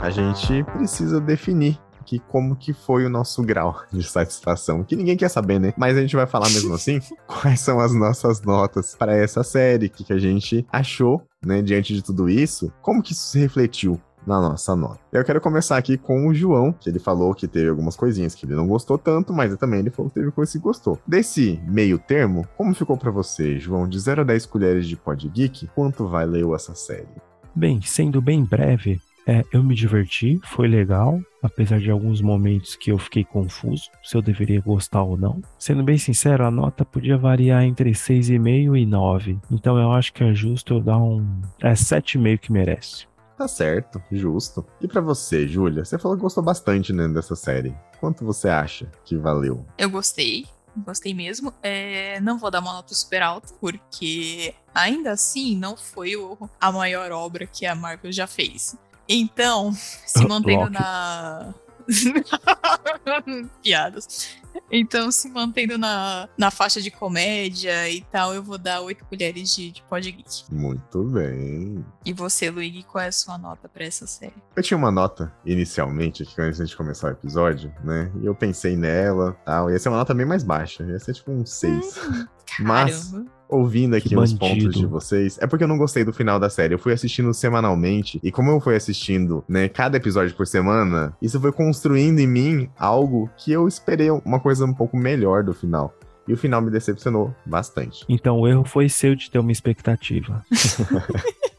A 0.05 0.11
gente 0.11 0.63
precisa 0.65 1.19
definir 1.19 1.79
que 2.05 2.19
como 2.19 2.55
que 2.55 2.73
foi 2.73 3.07
o 3.07 3.09
nosso 3.09 3.41
grau 3.41 3.81
de 3.91 4.03
satisfação, 4.03 4.83
que 4.83 4.95
ninguém 4.95 5.17
quer 5.17 5.29
saber, 5.29 5.59
né? 5.59 5.73
Mas 5.75 5.97
a 5.97 6.01
gente 6.01 6.15
vai 6.15 6.27
falar 6.27 6.47
mesmo 6.51 6.75
assim, 6.75 6.99
quais 7.25 7.59
são 7.59 7.79
as 7.79 7.91
nossas 7.91 8.39
notas 8.43 8.95
para 8.95 9.17
essa 9.17 9.41
série, 9.43 9.87
o 9.87 9.89
que, 9.89 10.03
que 10.03 10.13
a 10.13 10.19
gente 10.19 10.63
achou, 10.71 11.23
né, 11.43 11.59
diante 11.63 11.91
de 11.91 12.03
tudo 12.03 12.29
isso, 12.29 12.71
como 12.83 13.01
que 13.01 13.13
isso 13.13 13.29
se 13.29 13.39
refletiu 13.39 13.99
na 14.27 14.39
nossa 14.39 14.75
nota. 14.75 14.99
Eu 15.11 15.25
quero 15.25 15.41
começar 15.41 15.75
aqui 15.75 15.97
com 15.97 16.27
o 16.27 16.35
João, 16.35 16.71
que 16.71 16.87
ele 16.87 16.99
falou 16.99 17.33
que 17.33 17.47
teve 17.47 17.69
algumas 17.69 17.95
coisinhas 17.95 18.35
que 18.35 18.45
ele 18.45 18.53
não 18.53 18.67
gostou 18.67 18.99
tanto, 18.99 19.33
mas 19.33 19.57
também 19.57 19.79
ele 19.79 19.89
falou 19.89 20.11
que 20.11 20.19
teve 20.19 20.31
coisas 20.31 20.53
que 20.53 20.59
gostou. 20.59 20.99
Desse 21.07 21.59
meio 21.67 21.97
termo, 21.97 22.47
como 22.55 22.75
ficou 22.75 22.95
para 22.95 23.09
você, 23.09 23.57
João? 23.57 23.89
De 23.89 23.99
0 23.99 24.21
a 24.21 24.23
10 24.23 24.45
colheres 24.45 24.87
de 24.87 24.95
Pod 24.95 25.27
Geek, 25.27 25.67
quanto 25.73 26.07
valeu 26.07 26.53
essa 26.53 26.75
série? 26.75 27.07
Bem, 27.55 27.81
sendo 27.81 28.21
bem 28.21 28.43
breve, 28.43 28.99
é, 29.27 29.43
eu 29.51 29.63
me 29.63 29.73
diverti, 29.73 30.39
foi 30.43 30.67
legal, 30.67 31.19
apesar 31.41 31.79
de 31.79 31.89
alguns 31.89 32.21
momentos 32.21 32.75
que 32.75 32.91
eu 32.91 32.97
fiquei 32.97 33.23
confuso 33.23 33.89
se 34.03 34.15
eu 34.15 34.21
deveria 34.21 34.61
gostar 34.61 35.03
ou 35.03 35.17
não. 35.17 35.41
Sendo 35.57 35.83
bem 35.83 35.97
sincero, 35.97 36.45
a 36.45 36.51
nota 36.51 36.85
podia 36.85 37.17
variar 37.17 37.63
entre 37.63 37.91
6,5 37.91 38.79
e 38.79 38.85
9. 38.85 39.39
Então 39.51 39.77
eu 39.77 39.91
acho 39.91 40.13
que 40.13 40.23
é 40.23 40.33
justo 40.33 40.75
eu 40.75 40.81
dar 40.81 40.97
um. 40.97 41.41
É 41.61 41.73
7,5 41.73 42.38
que 42.38 42.51
merece. 42.51 43.07
Tá 43.38 43.47
certo, 43.47 44.01
justo. 44.11 44.65
E 44.79 44.88
para 44.88 45.01
você, 45.01 45.45
Júlia? 45.47 45.83
Você 45.83 45.97
falou 45.97 46.15
que 46.15 46.23
gostou 46.23 46.43
bastante 46.43 46.93
né, 46.93 47.07
dessa 47.07 47.35
série. 47.35 47.75
Quanto 47.99 48.23
você 48.23 48.47
acha 48.47 48.89
que 49.03 49.17
valeu? 49.17 49.65
Eu 49.77 49.89
gostei. 49.89 50.45
Gostei 50.77 51.13
mesmo. 51.13 51.53
É, 51.63 52.19
não 52.21 52.38
vou 52.38 52.51
dar 52.51 52.59
uma 52.59 52.73
nota 52.73 52.93
super 52.93 53.21
alta, 53.21 53.53
porque 53.59 54.53
ainda 54.73 55.11
assim 55.11 55.57
não 55.57 55.77
foi 55.77 56.15
o, 56.15 56.38
a 56.59 56.71
maior 56.71 57.11
obra 57.11 57.45
que 57.45 57.65
a 57.65 57.73
Marvel 57.73 58.11
já 58.11 58.27
fez. 58.27 58.77
Então, 59.07 59.73
se 59.73 60.27
mantendo 60.27 60.69
na. 60.69 61.53
Piadas. 63.61 64.37
Então, 64.71 65.11
se 65.11 65.29
mantendo 65.29 65.77
na, 65.77 66.27
na 66.37 66.49
faixa 66.49 66.81
de 66.81 66.89
comédia 66.89 67.89
e 67.89 68.01
tal, 68.01 68.33
eu 68.33 68.41
vou 68.41 68.57
dar 68.57 68.81
oito 68.81 69.05
colheres 69.05 69.53
de, 69.55 69.71
de 69.71 69.83
Pod 69.83 70.11
Geek. 70.11 70.43
Muito 70.51 71.03
bem. 71.03 71.85
E 72.05 72.13
você, 72.13 72.49
Luigi, 72.49 72.83
qual 72.83 73.03
é 73.03 73.07
a 73.07 73.11
sua 73.11 73.37
nota 73.37 73.67
para 73.69 73.83
essa 73.83 74.07
série? 74.07 74.33
Eu 74.55 74.63
tinha 74.63 74.77
uma 74.77 74.91
nota 74.91 75.31
inicialmente, 75.45 76.23
aqui 76.23 76.41
antes 76.41 76.57
de 76.57 76.63
a 76.63 76.65
gente 76.65 76.77
começar 76.77 77.09
o 77.09 77.11
episódio, 77.11 77.73
né? 77.83 78.11
E 78.21 78.25
eu 78.25 78.33
pensei 78.33 78.75
nela 78.75 79.33
tal. 79.45 79.69
Ia 79.69 79.77
ser 79.77 79.89
uma 79.89 79.97
nota 79.97 80.13
bem 80.13 80.25
mais 80.25 80.43
baixa. 80.43 80.83
Ia 80.83 80.99
ser 80.99 81.13
tipo 81.13 81.31
um 81.31 81.45
6. 81.45 81.97
Hum, 81.97 82.27
Mas 82.59 83.13
ouvindo 83.49 83.95
aqui 83.95 84.17
os 84.17 84.33
pontos 84.33 84.75
de 84.75 84.85
vocês, 84.85 85.37
é 85.39 85.47
porque 85.47 85.63
eu 85.63 85.67
não 85.67 85.77
gostei 85.77 86.03
do 86.03 86.13
final 86.13 86.39
da 86.39 86.49
série. 86.49 86.73
Eu 86.73 86.79
fui 86.79 86.93
assistindo 86.93 87.33
semanalmente, 87.33 88.19
e 88.23 88.31
como 88.31 88.51
eu 88.51 88.59
fui 88.59 88.75
assistindo, 88.75 89.43
né, 89.47 89.69
cada 89.69 89.97
episódio 89.97 90.35
por 90.35 90.47
semana, 90.47 91.15
isso 91.21 91.39
foi 91.39 91.51
construindo 91.51 92.19
em 92.19 92.27
mim 92.27 92.69
algo 92.77 93.29
que 93.37 93.51
eu 93.51 93.67
esperei 93.67 94.09
uma 94.09 94.39
coisa 94.39 94.65
um 94.65 94.73
pouco 94.73 94.97
melhor 94.97 95.43
do 95.43 95.53
final. 95.53 95.93
E 96.27 96.33
o 96.33 96.37
final 96.37 96.59
me 96.59 96.71
decepcionou 96.71 97.35
bastante. 97.45 98.03
Então 98.09 98.39
o 98.39 98.47
erro 98.47 98.65
foi 98.65 98.89
seu 98.89 99.15
de 99.15 99.29
ter 99.29 99.37
uma 99.37 99.51
expectativa. 99.51 100.43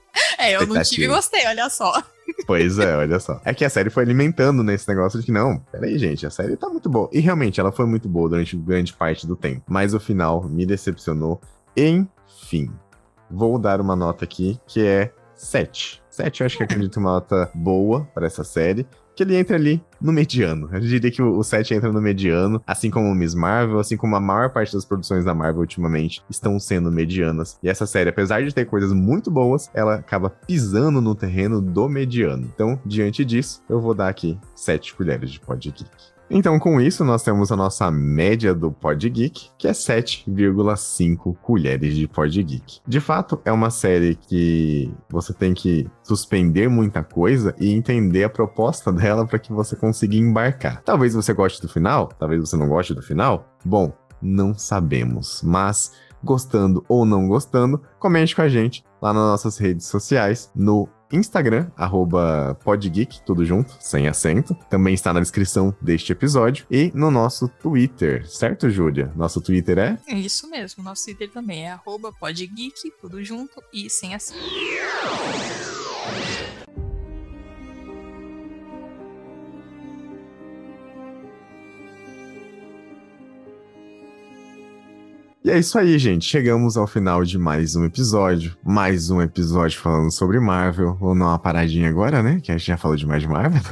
é, 0.52 0.56
eu 0.56 0.66
não 0.66 0.82
tive 0.82 1.04
e 1.04 1.09
gostei, 1.09 1.46
olha 1.46 1.68
só. 1.68 2.02
Pois 2.46 2.78
é, 2.78 2.96
olha 2.96 3.20
só. 3.20 3.40
É 3.44 3.54
que 3.54 3.64
a 3.64 3.70
série 3.70 3.88
foi 3.88 4.02
alimentando 4.02 4.62
nesse 4.62 4.88
negócio 4.88 5.18
de 5.18 5.26
que, 5.26 5.32
não, 5.32 5.59
peraí, 5.70 5.96
gente, 5.96 6.26
a 6.26 6.30
série 6.30 6.56
tá 6.56 6.68
muito 6.68 6.88
boa. 6.88 7.09
E 7.12 7.20
realmente, 7.20 7.61
ela 7.61 7.70
foi 7.70 7.87
muito 7.87 8.09
boa 8.09 8.28
durante 8.28 8.56
grande 8.56 8.92
parte 8.92 9.26
do 9.26 9.37
tempo. 9.37 9.62
Mas 9.68 9.94
o 9.94 10.00
final 10.00 10.42
me 10.48 10.66
decepcionou 10.66 11.40
enfim, 11.76 12.70
vou 13.30 13.59
dar 13.59 13.80
uma 13.80 13.94
nota 13.94 14.24
aqui 14.24 14.59
que 14.66 14.85
é 14.85 15.12
7. 15.35 16.02
7 16.09 16.40
eu 16.40 16.46
acho 16.46 16.56
que 16.56 16.62
acredito 16.62 16.96
uma 16.96 17.12
nota 17.12 17.50
boa 17.54 18.09
para 18.14 18.26
essa 18.26 18.42
série. 18.42 18.87
Que 19.16 19.22
ele 19.22 19.35
entra 19.35 19.57
ali 19.57 19.83
no 19.98 20.12
mediano. 20.12 20.68
Eu 20.70 20.79
diria 20.81 21.11
que 21.11 21.22
o 21.22 21.42
7 21.42 21.72
entra 21.72 21.90
no 21.90 22.02
mediano, 22.02 22.62
assim 22.66 22.90
como 22.90 23.09
o 23.09 23.14
Miss 23.14 23.35
Marvel, 23.35 23.79
assim 23.79 23.96
como 23.96 24.14
a 24.14 24.20
maior 24.20 24.50
parte 24.50 24.74
das 24.74 24.85
produções 24.85 25.24
da 25.24 25.35
Marvel 25.35 25.61
ultimamente 25.61 26.22
estão 26.29 26.61
sendo 26.61 26.92
medianas. 26.92 27.59
E 27.62 27.68
essa 27.68 27.87
série, 27.87 28.11
apesar 28.11 28.42
de 28.42 28.55
ter 28.55 28.66
coisas 28.66 28.92
muito 28.92 29.31
boas, 29.31 29.70
ela 29.72 29.94
acaba 29.94 30.29
pisando 30.29 31.00
no 31.00 31.14
terreno 31.14 31.62
do 31.62 31.88
mediano. 31.88 32.46
Então, 32.55 32.79
diante 32.85 33.24
disso, 33.24 33.62
eu 33.70 33.81
vou 33.81 33.94
dar 33.94 34.09
aqui 34.09 34.38
7 34.55 34.94
colheres 34.94 35.31
de 35.31 35.40
Pod 35.40 35.70
Geek. 35.70 36.15
Então, 36.28 36.58
com 36.58 36.80
isso, 36.80 37.04
nós 37.04 37.22
temos 37.22 37.52
a 37.52 37.56
nossa 37.56 37.90
média 37.90 38.54
do 38.54 38.72
Pod 38.72 39.08
Geek, 39.08 39.50
que 39.56 39.68
é 39.68 39.72
7,5 39.72 41.36
colheres 41.36 41.94
de 41.94 42.08
Pod 42.08 42.42
Geek. 42.42 42.80
De 42.86 43.00
fato, 43.00 43.40
é 43.44 43.52
uma 43.52 43.70
série 43.70 44.16
que 44.16 44.92
você 45.08 45.32
tem 45.32 45.54
que 45.54 45.88
suspender 46.02 46.68
muita 46.68 47.02
coisa 47.02 47.54
e 47.58 47.72
entender 47.72 48.24
a 48.24 48.30
proposta 48.30 48.90
dela 48.92 49.24
para 49.26 49.38
que 49.38 49.52
você 49.52 49.76
consiga 49.76 50.16
embarcar. 50.16 50.82
Talvez 50.82 51.14
você 51.14 51.32
goste 51.32 51.62
do 51.62 51.68
final, 51.68 52.08
talvez 52.18 52.40
você 52.40 52.56
não 52.56 52.68
goste 52.68 52.92
do 52.92 53.02
final. 53.02 53.46
Bom, 53.64 53.92
não 54.20 54.54
sabemos, 54.54 55.42
mas 55.44 55.92
gostando 56.24 56.84
ou 56.88 57.04
não 57.04 57.28
gostando, 57.28 57.80
comente 57.98 58.34
com 58.34 58.42
a 58.42 58.48
gente 58.48 58.84
lá 59.00 59.12
nas 59.12 59.22
nossas 59.22 59.58
redes 59.58 59.86
sociais, 59.86 60.50
no 60.54 60.88
Instagram, 61.12 61.71
arroba 61.77 62.57
podgeek, 62.64 63.21
tudo 63.25 63.45
junto, 63.45 63.77
sem 63.81 64.09
acento. 64.09 64.55
Também 64.69 64.95
está 64.95 65.12
na 65.12 65.21
descrição 65.21 65.75
deste 65.81 66.12
episódio. 66.12 66.66
E 66.71 66.90
no 66.95 67.11
nosso 67.11 67.49
Twitter, 67.49 68.29
certo, 68.29 68.69
Júlia? 68.69 69.12
Nosso 69.14 69.40
Twitter 69.40 69.79
é? 69.79 69.99
É 70.09 70.19
isso 70.19 70.49
mesmo, 70.51 70.83
nosso 70.83 71.05
Twitter 71.05 71.31
também 71.31 71.66
é 71.66 71.73
arroba 71.73 72.12
podgeek, 72.12 72.90
tudo 73.01 73.23
junto 73.23 73.62
e 73.73 73.88
sem 73.88 74.14
acento. 74.14 74.40
E 85.46 85.50
é 85.52 85.61
isso 85.61 85.78
aí, 85.78 85.96
gente. 85.96 86.24
Chegamos 86.24 86.76
ao 86.76 86.88
final 86.88 87.22
de 87.22 87.38
mais 87.38 87.76
um 87.76 87.85
episódio. 87.85 88.56
Mais 88.64 89.11
um 89.11 89.22
episódio 89.22 89.78
falando 89.78 90.11
sobre 90.11 90.40
Marvel. 90.40 90.96
Vou 90.96 91.16
dar 91.16 91.26
uma 91.26 91.38
paradinha 91.38 91.88
agora, 91.88 92.20
né? 92.20 92.40
Que 92.42 92.50
a 92.50 92.59
gente 92.59 92.66
já 92.66 92.76
falou 92.76 92.96
demais 92.96 93.22
de 93.22 93.28
Marvel. 93.28 93.62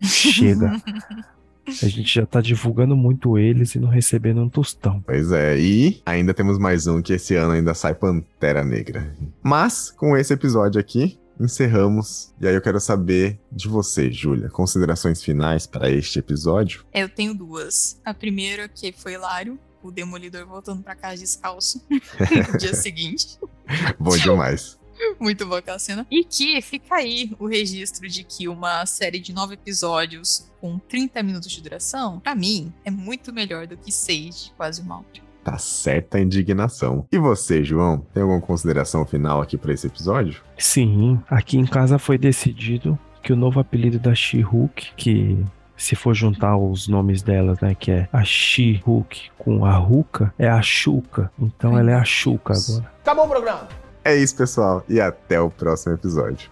Chega. 0.00 0.80
A 1.66 1.88
gente 1.88 2.14
já 2.14 2.24
tá 2.24 2.40
divulgando 2.40 2.96
muito 2.96 3.38
eles 3.38 3.74
e 3.74 3.80
não 3.80 3.88
recebendo 3.88 4.40
um 4.40 4.48
tostão. 4.48 5.02
Pois 5.02 5.30
é, 5.30 5.58
e 5.58 6.00
ainda 6.06 6.32
temos 6.34 6.58
mais 6.58 6.86
um 6.86 7.02
que 7.02 7.12
esse 7.12 7.36
ano 7.36 7.52
ainda 7.52 7.74
sai 7.74 7.94
Pantera 7.94 8.64
Negra. 8.64 9.14
Mas, 9.42 9.90
com 9.90 10.16
esse 10.16 10.32
episódio 10.32 10.80
aqui, 10.80 11.18
encerramos. 11.38 12.32
E 12.40 12.46
aí 12.46 12.54
eu 12.54 12.60
quero 12.60 12.80
saber 12.80 13.38
de 13.52 13.68
você, 13.68 14.10
Júlia, 14.10 14.48
considerações 14.48 15.22
finais 15.22 15.66
para 15.66 15.90
este 15.90 16.18
episódio? 16.18 16.84
Eu 16.92 17.08
tenho 17.08 17.34
duas. 17.34 18.00
A 18.04 18.12
primeira 18.14 18.68
que 18.68 18.92
foi 18.92 19.12
hilário, 19.14 19.58
o 19.82 19.90
Demolidor 19.90 20.46
voltando 20.46 20.82
pra 20.82 20.94
casa 20.94 21.18
descalço 21.18 21.84
no 21.90 22.58
dia 22.58 22.74
seguinte. 22.74 23.38
Bom 23.98 24.16
demais. 24.16 24.78
Muito 25.18 25.46
boa 25.46 25.60
aquela 25.60 25.78
cena. 25.78 26.06
E 26.10 26.24
que 26.24 26.60
fica 26.60 26.96
aí 26.96 27.34
o 27.38 27.46
registro 27.46 28.06
de 28.06 28.22
que 28.22 28.48
uma 28.48 28.84
série 28.84 29.18
de 29.18 29.32
nove 29.32 29.54
episódios 29.54 30.50
com 30.60 30.78
30 30.78 31.22
minutos 31.22 31.50
de 31.50 31.62
duração, 31.62 32.20
para 32.20 32.34
mim, 32.34 32.72
é 32.84 32.90
muito 32.90 33.32
melhor 33.32 33.66
do 33.66 33.76
que 33.76 33.90
seis 33.90 34.44
de 34.44 34.52
quase 34.52 34.82
uma 34.82 34.96
hora. 34.96 35.30
Tá 35.42 35.56
certa 35.56 36.18
a 36.18 36.20
indignação. 36.20 37.06
E 37.10 37.18
você, 37.18 37.64
João, 37.64 38.06
tem 38.12 38.22
alguma 38.22 38.42
consideração 38.42 39.06
final 39.06 39.40
aqui 39.40 39.56
para 39.56 39.72
esse 39.72 39.86
episódio? 39.86 40.42
Sim, 40.58 41.18
aqui 41.30 41.56
em 41.56 41.64
casa 41.64 41.98
foi 41.98 42.18
decidido 42.18 42.98
que 43.22 43.32
o 43.32 43.36
novo 43.36 43.58
apelido 43.58 43.98
da 43.98 44.14
She-Hulk, 44.14 44.92
que 44.96 45.42
se 45.80 45.96
for 45.96 46.12
juntar 46.12 46.58
os 46.58 46.86
nomes 46.86 47.22
delas, 47.22 47.58
né, 47.60 47.74
que 47.74 47.90
é 47.90 48.08
a 48.12 48.22
She-Hulk 48.22 49.30
com 49.38 49.64
a 49.64 49.72
Ruka, 49.72 50.32
é 50.38 50.46
a 50.46 50.60
Chuca. 50.60 51.32
Então 51.38 51.78
ela 51.78 51.90
é 51.90 51.94
a 51.94 52.04
Chuca 52.04 52.52
agora. 52.52 52.92
Acabou 53.00 53.24
o 53.24 53.28
programa. 53.28 53.66
É 54.04 54.14
isso, 54.14 54.36
pessoal, 54.36 54.84
e 54.88 55.00
até 55.00 55.40
o 55.40 55.50
próximo 55.50 55.94
episódio. 55.94 56.50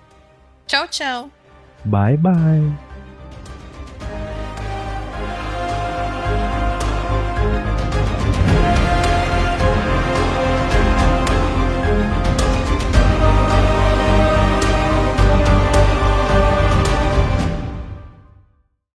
Tchau, 0.67 0.89
tchau. 0.89 1.31
Bye, 1.85 2.17
bye. 2.17 2.88